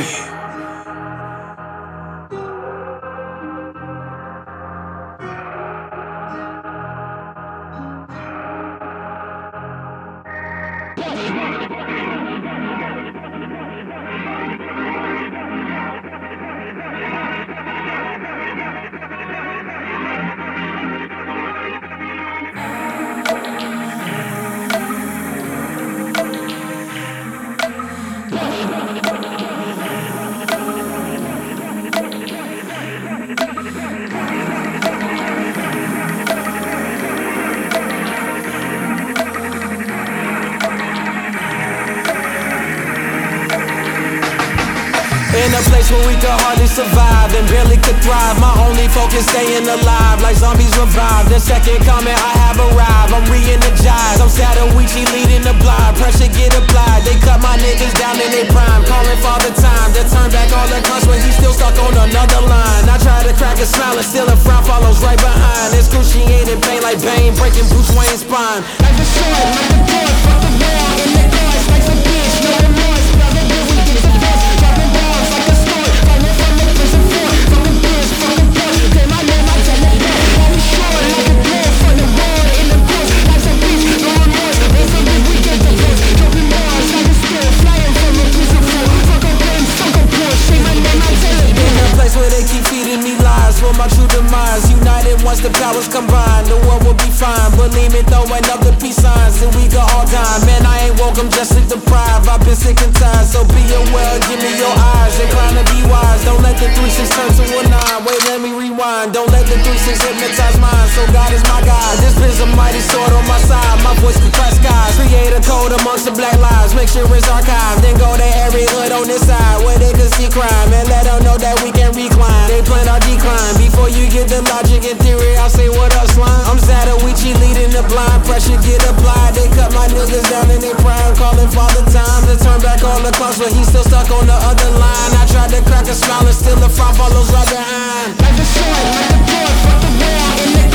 [95.34, 97.50] Once the powers combine, the world will be fine.
[97.58, 100.46] Believe me, throwing up the peace signs, and we go all time.
[100.46, 102.30] Man, I ain't woke, I'm just sleep deprived.
[102.30, 104.14] I've been sick and tired, so be aware.
[104.30, 106.22] Give me your eyes, inclined to be wise.
[106.22, 108.06] Don't let the three six turn to a nine.
[108.06, 109.18] Wait, let me rewind.
[109.18, 110.88] Don't let the three six hypnotize mine.
[110.94, 111.98] So God is my God.
[111.98, 113.82] This is a mighty sword on my side.
[113.82, 114.94] My voice can crack skies.
[115.02, 116.78] Create a code amongst the black lives.
[116.78, 117.82] Make sure it's archived.
[117.82, 121.10] Then go to every hood on this side where they can see crime and let
[121.10, 122.46] them know that we can recline.
[122.54, 123.58] They plan our decline.
[123.58, 126.44] Before you get the logic and theory, I say what up, slime.
[126.48, 128.24] I'm Zatoichi leading the blind.
[128.26, 129.36] Pressure get applied.
[129.36, 131.16] They cut my niggas down in their prime.
[131.16, 134.36] Calling father time to turn back all the clocks, but he's still stuck on the
[134.36, 135.12] other line.
[135.16, 138.20] I tried to crack a smile and still the frown follows right behind.
[138.20, 140.73] Like the sword, like the door, fuck the wall in the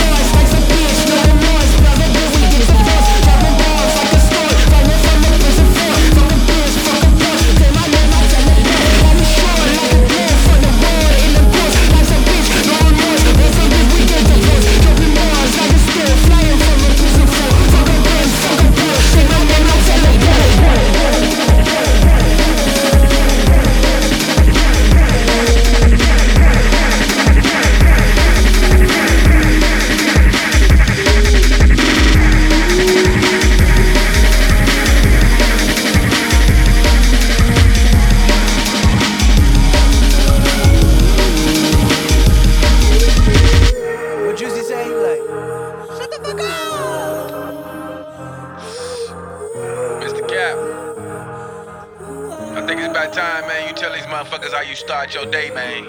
[55.08, 55.84] how you your day, man.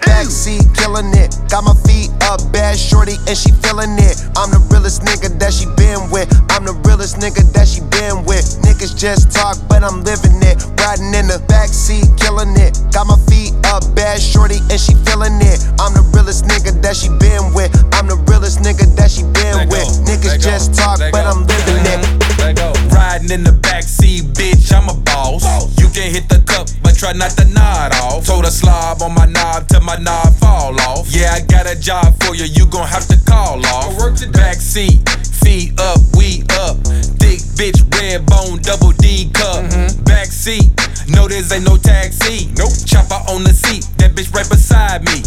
[0.00, 1.34] Backseat killing it.
[1.50, 4.16] Got my feet up, bad shorty, and she feeling it.
[4.36, 6.28] I'm the realest nigga that she been with.
[6.50, 8.60] I'm the realest nigga that she been with.
[8.62, 10.62] Niggas just talk, but I'm living it.
[10.80, 12.78] Riding in the backseat, killing it.
[12.92, 15.62] Got my feet up, bad shorty, and she feeling it.
[15.80, 17.70] I'm the realest nigga that she been with.
[17.94, 19.88] I'm the realest nigga that she been with.
[20.06, 22.75] Niggas just talk, but I'm living it.
[22.96, 25.44] Riding in the backseat, bitch, I'm a boss.
[25.78, 28.24] You can hit the cup, but try not to nod off.
[28.24, 31.04] Told her slob on my knob till my knob fall off.
[31.12, 33.92] Yeah, I got a job for you, you gon' have to call off.
[34.32, 35.04] Backseat,
[35.46, 36.74] feet up, we up.
[37.22, 39.62] Thick bitch, red bone, double D cup.
[40.04, 40.66] back seat.
[41.14, 42.50] no, this ain't no taxi.
[42.58, 42.74] Nope.
[42.84, 45.22] Chopper on the seat, that bitch right beside me.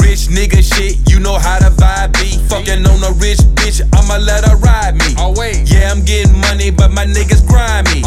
[0.00, 2.40] Rich nigga shit, you know how the vibe be.
[2.48, 5.12] Fucking on a rich bitch, I'ma let her ride me.
[5.68, 8.00] Yeah, I'm getting money, but my niggas grimy.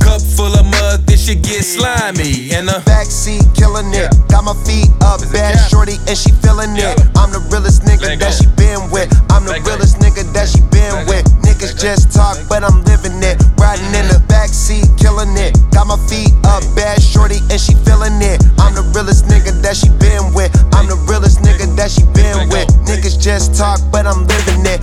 [0.00, 2.56] Cup full of mud, this shit get slimy.
[2.56, 4.08] And uh, the backseat killing it.
[4.32, 6.96] Got my feet up, bad shorty, and she feeling it.
[7.20, 9.12] I'm the realest nigga that she been with.
[9.28, 11.24] I'm the realest nigga that she been with.
[11.42, 13.40] Niggas just talk, but I'm living it.
[13.58, 15.56] Riding in the backseat, killing it.
[15.72, 18.42] Got my feet up, bad shorty, and she feeling it.
[18.58, 20.52] I'm the realest nigga that she been with.
[20.74, 22.68] I'm the realest nigga that she been with.
[22.86, 24.80] Niggas just talk, but I'm living it.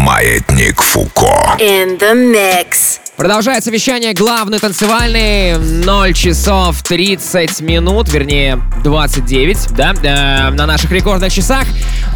[0.00, 1.56] Маятник Фуко.
[1.60, 3.09] In the mix.
[3.20, 11.30] Продолжается вещание главный танцевальный 0 часов 30 минут, вернее 29, да, э, на наших рекордных
[11.30, 11.66] часах.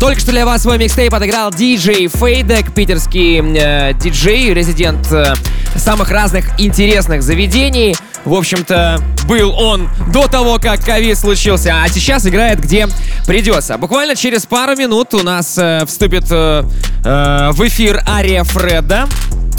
[0.01, 5.35] Только что для вас свой микстейп отыграл диджей Фейдек, питерский э, диджей, резидент э,
[5.77, 7.95] самых разных интересных заведений.
[8.25, 12.89] В общем-то, был он до того, как ковид случился, а сейчас играет где
[13.27, 13.77] придется.
[13.77, 16.65] Буквально через пару минут у нас э, вступит э,
[17.05, 19.07] э, в эфир Ария Фреда.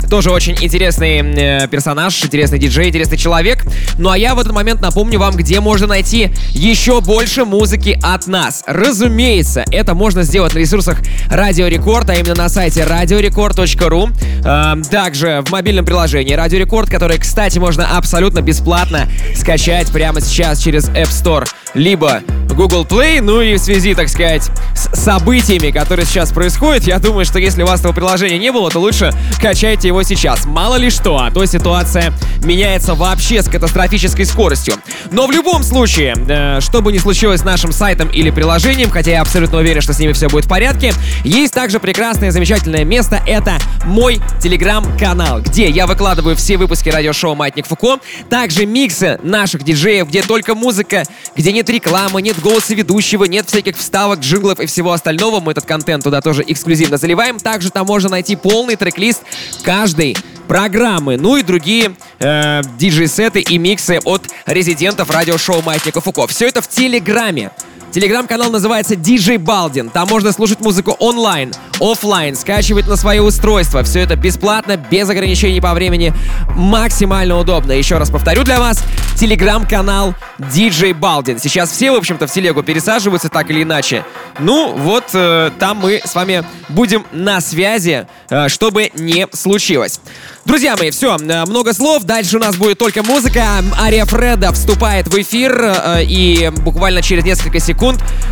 [0.08, 3.64] Тоже очень интересный э, персонаж, интересный диджей, интересный человек.
[3.98, 8.26] Ну а я в этот момент напомню вам, где можно найти еще больше музыки от
[8.26, 8.62] нас.
[8.66, 14.10] Разумеется, это можно сделать на ресурсах Радио Рекорд, а именно на сайте radiorecord.ru.
[14.44, 20.60] Э, также в мобильном приложении Радио Рекорд, которое, кстати, можно абсолютно бесплатно скачать прямо сейчас
[20.60, 22.22] через App Store, либо
[22.56, 23.20] Google Play.
[23.20, 27.62] Ну и в связи, так сказать, с событиями, которые сейчас происходят, я думаю, что если
[27.62, 30.46] у вас этого приложения не было, то лучше качайте его сейчас.
[30.46, 34.74] Мало ли что, а то ситуация меняется вообще с катастрофической скоростью.
[35.10, 39.10] Но в любом случае, э, что бы ни случилось с нашим сайтом или приложением, хотя
[39.10, 43.20] я абсолютно уверен, что с ними все будет в порядке, есть также прекрасное, замечательное место.
[43.26, 47.98] Это мой телеграм-канал, где я выкладываю все выпуски радиошоу «Маятник Фуко»,
[48.30, 51.02] также миксы наших диджеев, где только музыка,
[51.36, 55.40] где нет рекламы, нет голоса ведущего, нет всяких вставок, джинглов и всего остального.
[55.40, 57.38] Мы этот контент туда тоже эксклюзивно заливаем.
[57.38, 59.22] Также там можно найти полный трек-лист
[59.62, 66.26] каждой программы, ну и другие э, диджей-сеты и миксы от резидентов радиошоу Маятника Фуко.
[66.26, 67.50] Все это в Телеграме.
[67.92, 69.88] Телеграм-канал называется DJ Балдин.
[69.88, 73.82] Там можно слушать музыку онлайн, офлайн, скачивать на свое устройство.
[73.84, 76.12] Все это бесплатно, без ограничений по времени,
[76.56, 77.72] максимально удобно.
[77.72, 78.82] Еще раз повторю для вас,
[79.18, 81.38] телеграм-канал DJ Балдин.
[81.38, 84.04] Сейчас все, в общем-то, в телегу пересаживаются так или иначе.
[84.40, 90.00] Ну, вот э, там мы с вами будем на связи, э, чтобы не случилось.
[90.44, 92.02] Друзья мои, все, э, много слов.
[92.04, 93.44] Дальше у нас будет только музыка.
[93.80, 97.75] Ария Фреда вступает в эфир э, и буквально через несколько секунд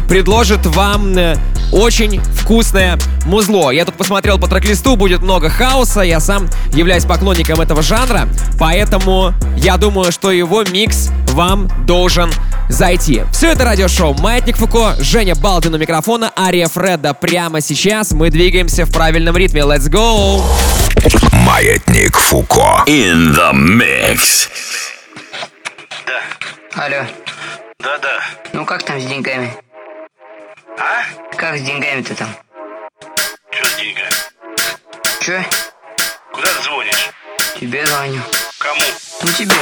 [0.09, 1.37] предложит вам э,
[1.73, 3.71] очень вкусное музло.
[3.71, 6.01] Я тут посмотрел по трек-листу, будет много хаоса.
[6.01, 8.29] Я сам являюсь поклонником этого жанра,
[8.59, 12.31] поэтому я думаю, что его микс вам должен
[12.69, 13.23] зайти.
[13.33, 18.13] Все это радиошоу «Маятник Фуко», Женя Балдин у микрофона, Ария Фреда прямо сейчас.
[18.13, 19.63] Мы двигаемся в правильном ритме.
[19.63, 20.43] Let's go!
[21.33, 22.85] Маятник Фуко.
[22.87, 24.49] In the mix.
[26.77, 27.07] Алло.
[27.79, 28.23] Да-да.
[28.53, 29.51] Ну как там с деньгами?
[30.79, 31.03] А?
[31.37, 32.29] Как с деньгами-то там?
[33.51, 34.11] Что с деньгами?
[35.21, 35.45] Че?
[36.33, 37.11] Куда ты звонишь?
[37.59, 38.21] Тебе звоню.
[38.59, 38.81] Кому?
[39.23, 39.55] Ну тебе.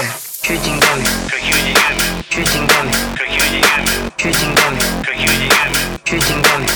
[0.42, 1.04] Че с деньгами?
[1.30, 2.24] Какими деньгами?
[2.28, 2.92] Че с деньгами?
[3.16, 4.12] Какими деньгами?
[4.16, 4.80] Че с деньгами?
[5.04, 5.78] Какими деньгами?
[6.04, 6.66] Че с деньгами?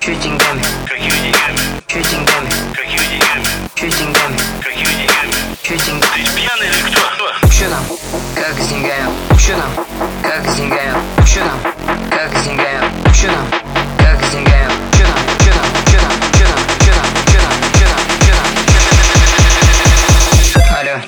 [0.00, 0.62] Че с деньгами?
[0.86, 1.60] Какими деньгами?
[1.86, 2.50] Че с деньгами?
[2.74, 3.44] Какими деньгами?
[3.74, 4.36] Че с деньгами?
[4.62, 5.56] Какими деньгами?
[5.62, 6.24] Че с деньгами?
[6.24, 6.89] Ты пьяный или
[7.60, 7.80] Пущена,
[8.34, 9.66] как зигая, пущена,
[10.22, 11.52] как зигая, пущена,
[12.10, 13.34] как зигая, пущена,
[13.98, 18.40] как зигая, пущена, пущена, пущена, пущена, пущена, пущена, пущена, пущена, пущена, пущена,
[18.90, 19.68] пущена,
[20.56, 21.02] пущена,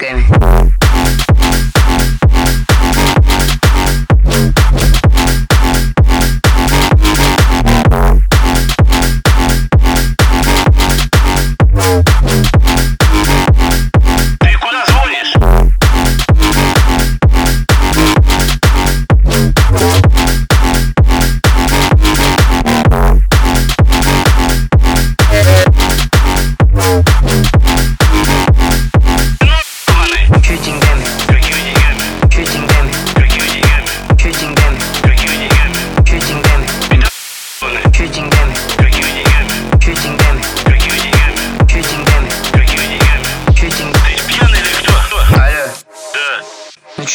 [0.00, 0.41] пущена,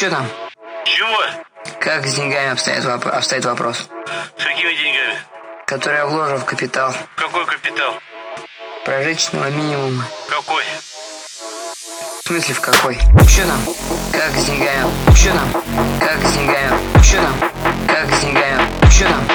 [0.08, 0.28] что там?
[0.86, 1.18] Чего?
[1.82, 3.90] Как с деньгами обстоит, воп- обстоит вопрос?
[4.38, 5.18] С какими деньгами?
[5.66, 7.94] Который я вложу в капитал Какой капитал?
[8.86, 10.06] прожиточного минимума.
[10.30, 10.64] Какой?
[12.24, 12.96] В смысле в какой?
[12.96, 13.60] Че там?
[14.14, 14.90] Как с деньгами?
[15.16, 15.64] Че там?
[16.00, 17.04] Как с деньгами?
[17.04, 17.52] Че там?
[17.88, 18.90] Как с деньгами?
[18.92, 19.28] Че там?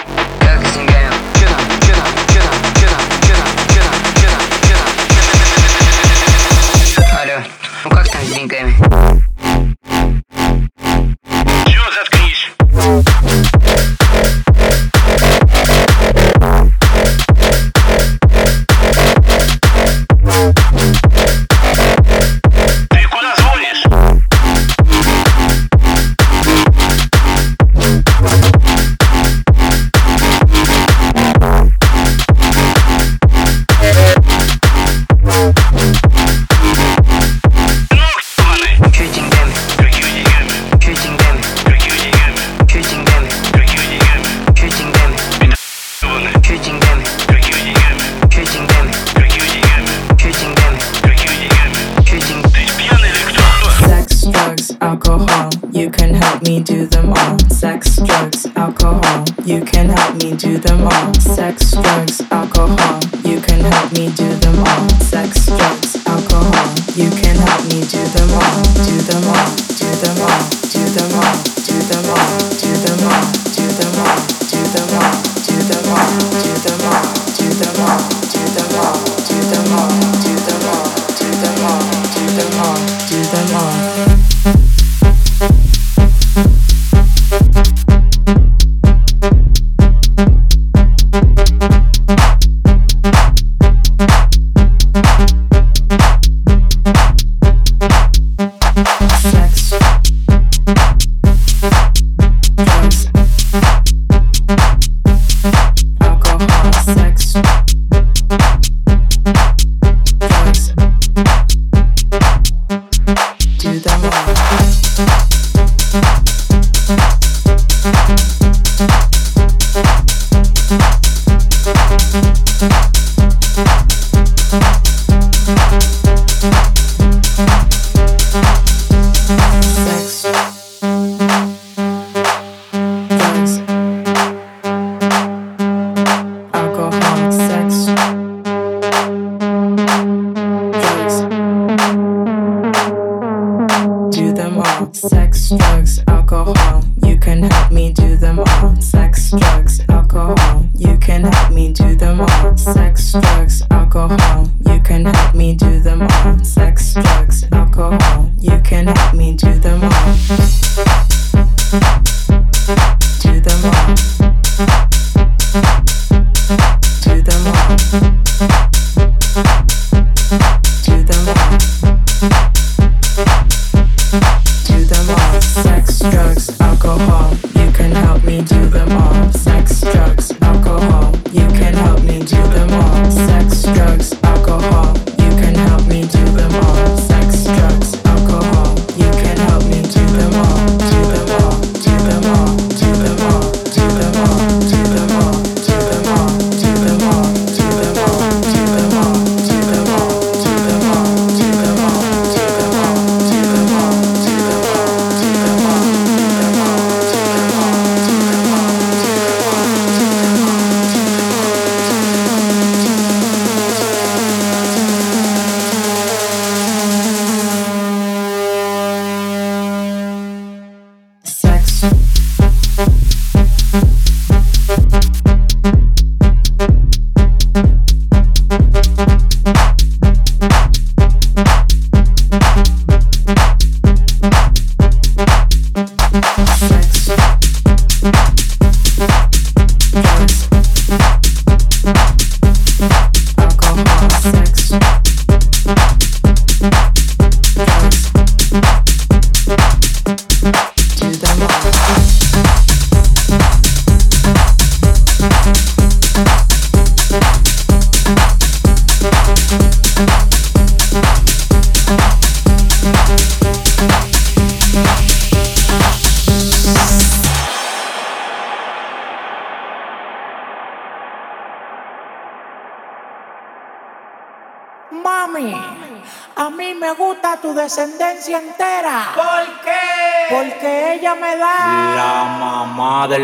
[106.94, 107.51] sex.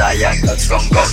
[0.00, 1.08] I am not from God.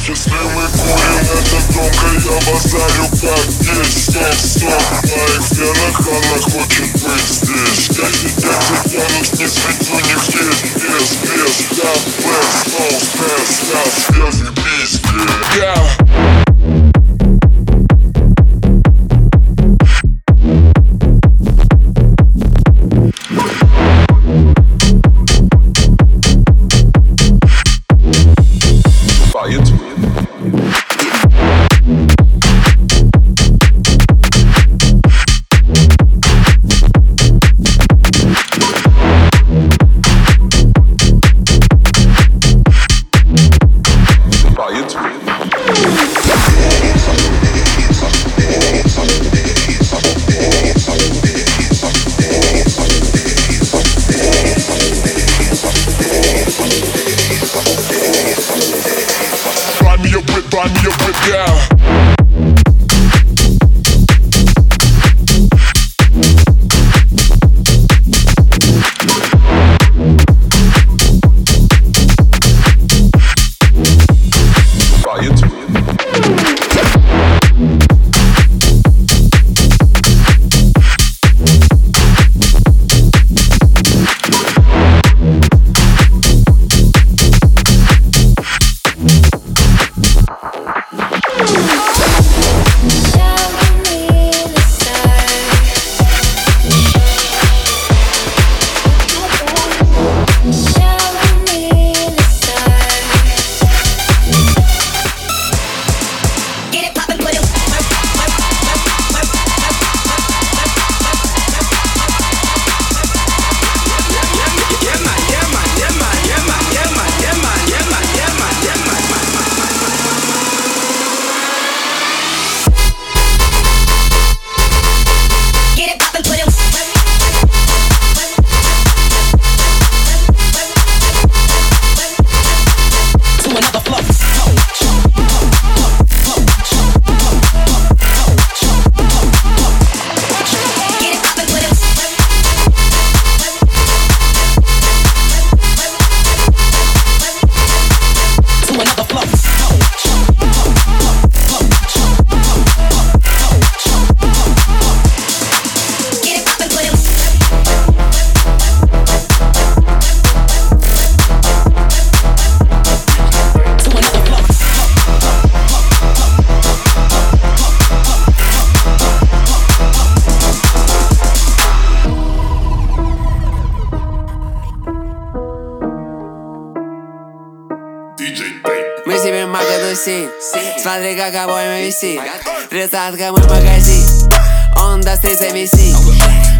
[182.81, 184.31] Тридцатка мой магазин.
[184.75, 185.95] Он до стрица висит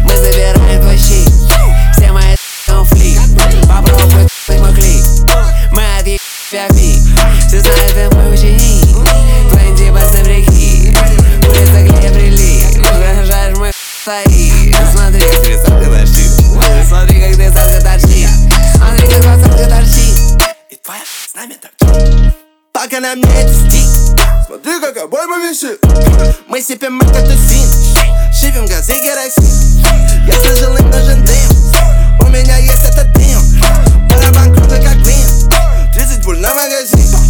[0.04, 1.28] Мы забираем твой щит.
[1.96, 3.22] Все мои конфликт
[3.66, 5.04] Попробуй ты мой клик.
[5.72, 6.20] Мы отъеб
[6.52, 7.00] пи
[7.48, 9.04] Все знают, ты мой ученик.
[9.50, 10.96] Твои пасы прикид
[11.44, 16.86] Улица где прилип Угрожаешь мой стоит Смотри, как тридцатка торчит.
[16.86, 18.28] Смотри, как тридцатка торчит.
[18.76, 20.42] Смотри, как двадцатка торчит.
[20.70, 22.32] И твоя с нами торчит.
[22.72, 23.71] Пока на мне это стик Смотри,
[24.81, 25.79] как обойма висит
[26.47, 27.67] Мы сипем мака тусим
[28.33, 29.83] Шипим газы керосин
[30.25, 33.41] Я сложил им нужен дым У меня есть этот дым
[34.09, 35.51] Барабан крутой как вин
[35.93, 37.20] 30 пуль на магазин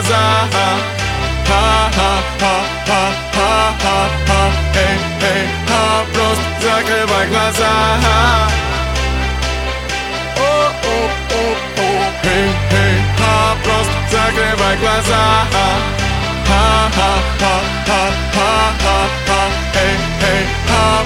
[0.00, 0.50] глаза.
[6.22, 7.72] Просто закрывай глаза.
[13.62, 15.46] Просто закрывай глаза.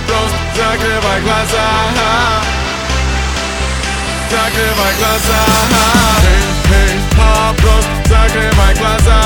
[0.07, 1.67] Просто закрывай глаза.
[4.31, 6.64] Закрывай глаза
[7.35, 9.21] вопрос Закрывай глаза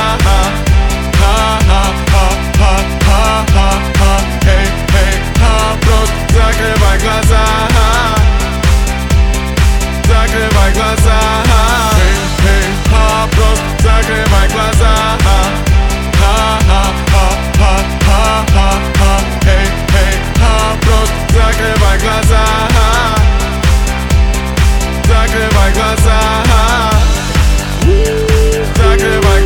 [4.46, 4.66] Эй,
[5.02, 7.44] эй, вопрос Закрывай глаза
[10.04, 11.18] Закрывай глаза
[12.00, 12.16] Эй,
[12.48, 14.92] эй, вопрос Закрывай глаза
[19.46, 22.44] Эй, эй, вопрос Закрывай глаза
[25.06, 26.97] Закрывай глаза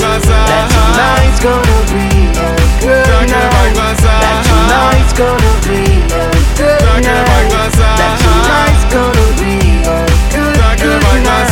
[0.02, 3.70] That tonight's gonna be a good night.
[3.78, 6.26] My That tonight's gonna be a
[6.58, 7.46] good night
[7.78, 9.54] That tonight's gonna be
[9.86, 10.06] a
[10.82, 11.51] good night.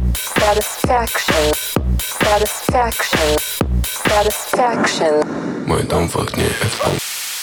[0.13, 1.53] Satisfaction.
[2.19, 3.39] Satisfaction.
[3.81, 5.65] Satisfaction.
[5.65, 6.93] Мой дом в огне, это пол.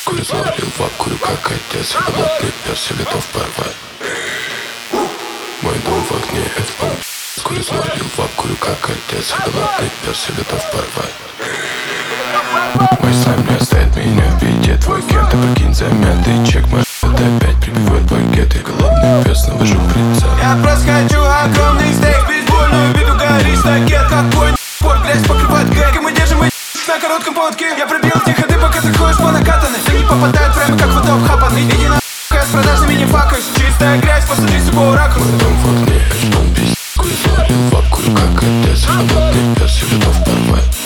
[0.05, 3.77] Курю залил в курю как отец Голодный пес, я готов порвать.
[5.63, 6.91] Мой дом в огне, это пол.
[7.45, 11.15] Курю залил в курю как отец Голодный пес, я готов порвать.
[13.01, 14.77] Мой слайм не оставит меня в беде.
[14.77, 16.67] Твой кент, ты прикинь замятый чек.
[16.69, 20.29] Мой опять прибивает багет И голодный пес, навожу прицел.
[20.39, 25.99] Я просто хочу огромный стейк Школьную биту горит ноге Какой спорт, грязь покрывает гэг И
[26.01, 26.49] мы держим и
[26.89, 27.77] на коротком поводке.
[27.77, 29.79] Я пробил тихо ходы, пока ты ходишь по накатанной.
[29.87, 34.25] Ты не попадает прямо как в топ Иди на с продажными не факаешь Чистая грязь,
[34.27, 38.87] посади с собой рака Мы идем в огне, ждем письку и творим бабку Как отец,
[38.87, 40.79] когда ты пес, и готов порвать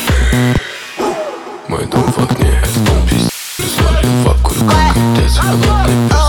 [1.69, 6.22] Мы дом в огне, ждем письку и творим бабку Как отец, когда ты пес,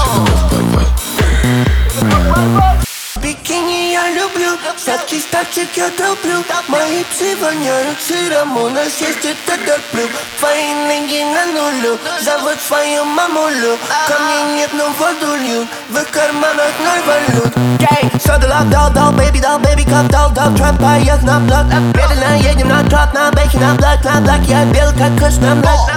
[4.33, 10.07] люблю, сладкий стакчик я топлю Мои псы воняют сыром, у нас есть этот торплю
[10.39, 13.77] Твои ноги на нулю, зовут свою мамулю.
[14.07, 17.53] Ко мне нет, но воду льют, в карманах ноль валют.
[17.79, 21.65] Гей, сода лав дал, дал, бэби дал, бэби кап дал, дал Трэп поех на блок,
[21.65, 25.55] медленно едем на троп На бэхе на блок, на блок, я бел как кыш на
[25.55, 25.91] блок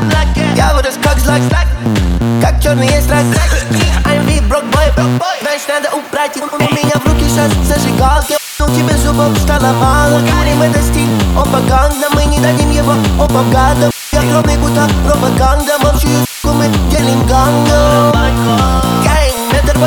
[0.55, 1.41] Я вырос как злак,
[2.43, 3.25] как черный есть рак
[4.25, 4.87] Big broke boy,
[5.43, 10.63] знаешь, надо убрать У меня в руки сейчас зажигалки У тебя зубов стало мало Курим
[10.63, 16.69] это стиль, пропаганда Мы не дадим его, опа, гадом Огромный будто пропаганда Молчую, суку, мы
[16.91, 18.13] делим ганга
[19.05, 19.79] Гэнг, метр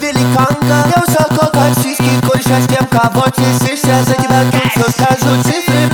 [0.00, 5.44] великанка Я высоко, как сиськи Кореша с тем, кого тесишься За тебя тут все скажут
[5.44, 5.93] цифры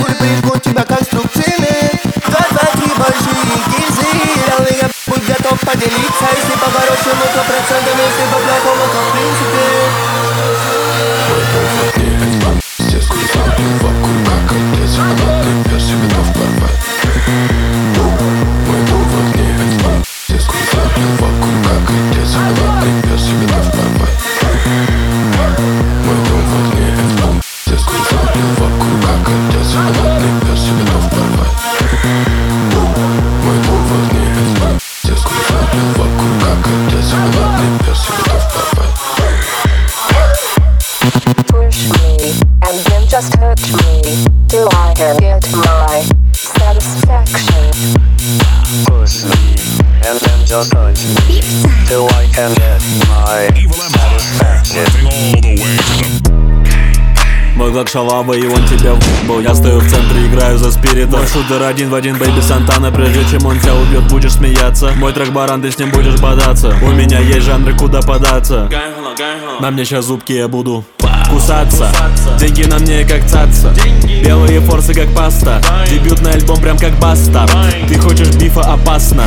[57.91, 61.91] шалава и он тебя в***был Я стою в центре, играю за спирита Мой шутер один
[61.91, 62.93] в один, бэйби Сантана.
[62.93, 64.93] Прежде чем он тебя убьет, будешь смеяться.
[64.97, 66.76] Мой трек баран, ты с ним будешь бодаться.
[66.82, 68.68] У меня есть жанры, куда податься.
[69.61, 70.84] На мне сейчас зубки, я буду
[71.30, 71.91] кусаться.
[72.38, 73.74] Деньги на мне как цаца
[74.25, 75.61] Белые форсы как паста.
[75.91, 77.53] Дебютный альбом прям как бастард
[77.89, 79.25] Ты хочешь бифа опасно.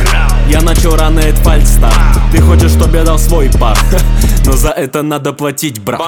[0.48, 1.94] Я начал рано это фальстарт
[2.32, 3.78] Ты хочешь, чтобы я дал свой пар.
[4.46, 6.00] Но за это надо платить, брат.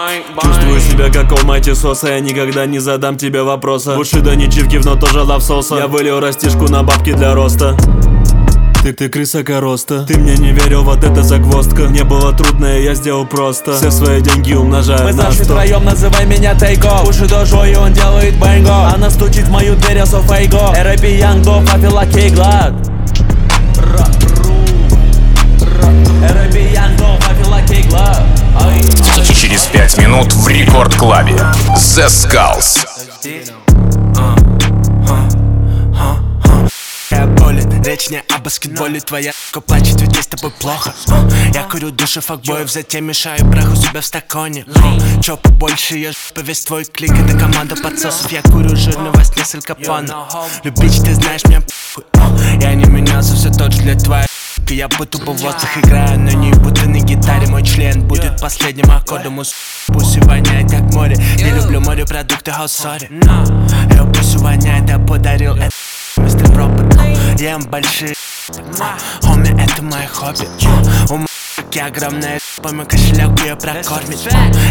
[0.43, 2.09] Чувствую себя как Almighty Соса.
[2.09, 3.97] Я никогда не задам тебе вопроса.
[3.97, 7.77] Бушида не чивкив, но тоже лавсоса Я вылил растишку на бабки для роста
[8.87, 11.87] ты, ты крыса короста Ты мне не верил, вот это загвоздка.
[11.87, 13.77] Не было трудно, я сделал просто.
[13.77, 15.45] Все свои деньги умножаю Мы сто.
[15.45, 18.89] втроем, называй меня Тейко Уши дожо, и он делает бэнго.
[18.95, 22.75] Она стучит в мою дверь, я софейго Рэпи Янго, папила кейглад
[26.23, 28.23] Рэпи Янго, папила кейглад
[29.35, 31.35] Через пять минут в рекорд-клабе
[31.75, 32.87] The Skulls.
[37.87, 40.93] Речь не о баскетболе Твоя ***ка плачет, ведь с тобой плохо.
[41.55, 44.67] Я курю души факбоев, затем мешаю прах у себя в стаконе.
[45.23, 47.13] Чё побольше, я жопа весь твой клик.
[47.13, 50.35] Это команда подсосов, я курю жирного с несколько панов
[50.65, 51.63] Любить, ты знаешь, меня
[52.61, 54.27] Я не менялся, все тот же для твоей.
[54.69, 57.47] Я будто бы в воздух играю, но не будто на гитаре.
[57.47, 59.39] Мой член будет последним аккордом.
[59.39, 59.45] У
[59.87, 61.17] пусть воняет как море.
[61.37, 63.09] Не люблю морепродукты, хаус, сори
[63.95, 65.71] Я пусть воняет, я подарил это
[66.17, 66.76] Мистер Робот,
[67.38, 68.14] ем большие
[69.24, 70.48] Хоми, это мое хобби
[71.10, 74.20] У м***ки огромная по мой кошелек ее прокормит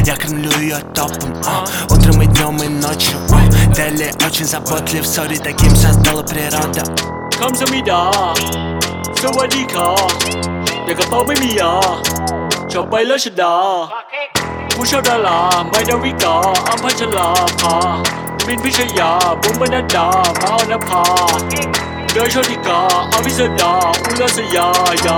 [0.04, 1.34] Я кормлю ее топом
[1.90, 3.18] Утром и днем и ночью
[3.74, 6.82] Дели очень заботлив, сори, таким создала природа
[7.38, 8.90] Come to me, dog
[9.22, 9.90] สวัสดีค่ะ
[10.84, 11.72] เด็กกระเป๋าไม่มียา
[12.72, 13.54] ชอบไปแล้วชดา
[14.74, 15.38] ผู้ชอบดารา
[15.70, 16.34] ไม่ดาวิกา
[16.68, 17.28] อัมพัชลา
[17.60, 17.74] ภา
[18.46, 19.10] มินพิชยา
[19.40, 20.06] บุ๋มบรรณดา
[20.40, 21.02] มาออนภา
[22.17, 22.79] เดยโชติกา
[23.13, 23.73] อภิสดา
[24.05, 24.67] อุลสยา
[25.05, 25.17] ยา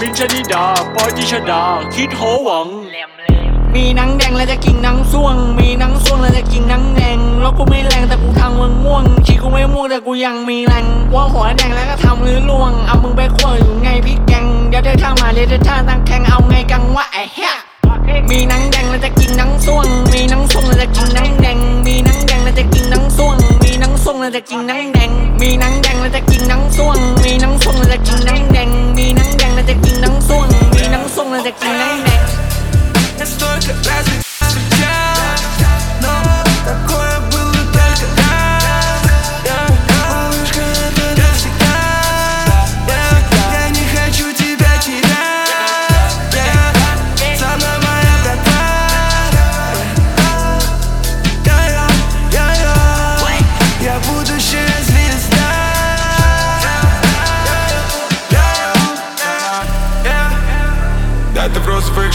[0.00, 0.64] มินชนิดา
[0.94, 1.62] ปอยติชดา
[1.94, 2.66] คิดโหวัง
[3.74, 17.52] มีนังแดงแล้วจะกินนังส่วง มีนังส่วงแล้วจะกินนังแดงแล้วกูไม่แรงแต่กูทางมึงม่วงชีกูไม่ม่วงแต่กูยังมีแรงว่าหัวแดงแล้วก็ทำหรือล่วง เอามึงไปขั้วอยู่ไงพี่แกงเดี๋ยวเธอเข้ามาเดี๋ยวเธอท่าตั้งแข่งเอาไงกังวะไอ้เหี้ย
[18.30, 23.51] มีนังแดงแล้วจะกินนังส่วง มีนังส่วงแล้วจะกินนังแดง มีนังแดงแล้วจะกินนังส่วงมีหนังส่วง
[24.22, 25.10] แล้วจะกินนังแดง
[25.40, 32.20] มีนังแดงแล้วจะกินนังส่วง มีนังส่วงแล้วจะกินนังแดง มีนังแดงแล้วจะกินนังส่วง มีนังส่วงแล้วจะกินนังแดง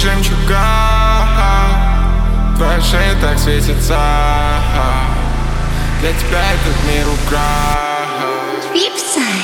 [0.07, 0.63] жемчуга.
[2.55, 3.99] Твоя шея так светится
[5.99, 8.31] Для тебя этот мир украл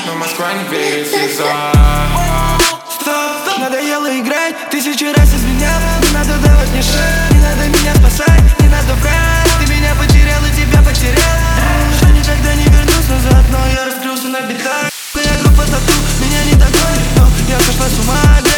[0.06, 2.58] Но Москва не верит слезам
[2.88, 8.60] Стоп, надоело играть Тысячу раз изменял Не надо давать мне шаг Не надо меня спасать.
[8.60, 11.38] Не надо врать Ты меня потерял и тебя потерял.
[11.94, 14.90] Уже никогда не вернусь назад Но я раскрылся на битах.
[15.14, 18.53] Я группа тату Меня не догонит Но я сошла с ума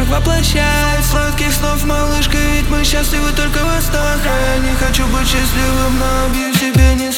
[0.00, 5.06] начнешь их воплощать Сладких снов, малышка, ведь мы счастливы только в А я не хочу
[5.06, 7.12] быть счастливым, но убью себе не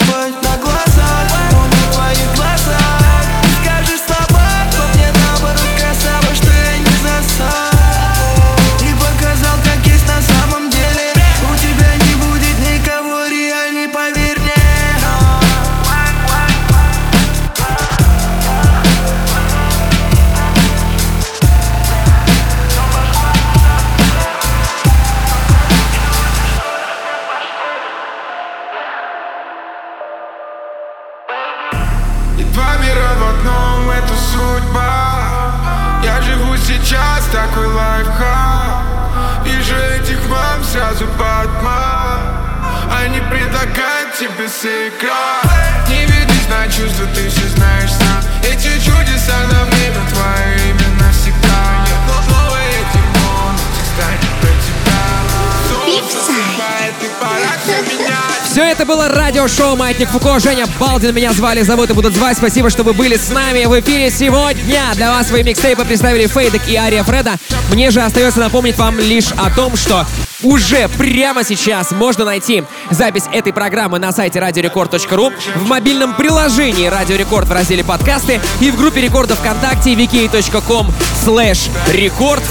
[59.62, 60.38] радиошоу «Маятник Фуко».
[60.40, 62.36] Женя Балдин меня звали, зовут и будут звать.
[62.36, 64.82] Спасибо, что вы были с нами в эфире сегодня.
[64.94, 67.36] Для вас свои микстейпы представили Фейдек и Ария Фреда.
[67.70, 70.06] Мне же остается напомнить вам лишь о том, что
[70.42, 77.16] уже прямо сейчас можно найти запись этой программы на сайте radiorecord.ru, в мобильном приложении Радио
[77.16, 80.88] Рекорд в разделе подкасты и в группе рекордов ВКонтакте wiki.com
[81.24, 82.42] slash рекорд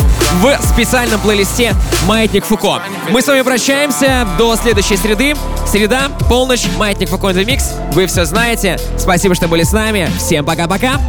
[0.41, 1.75] в специальном плейлисте
[2.07, 2.81] «Маятник Фуко».
[3.09, 5.35] Мы с вами прощаемся до следующей среды.
[5.67, 7.93] Среда, полночь, «Маятник Фуко the Mix».
[7.93, 8.79] Вы все знаете.
[8.97, 10.09] Спасибо, что были с нами.
[10.17, 10.99] Всем пока-пока.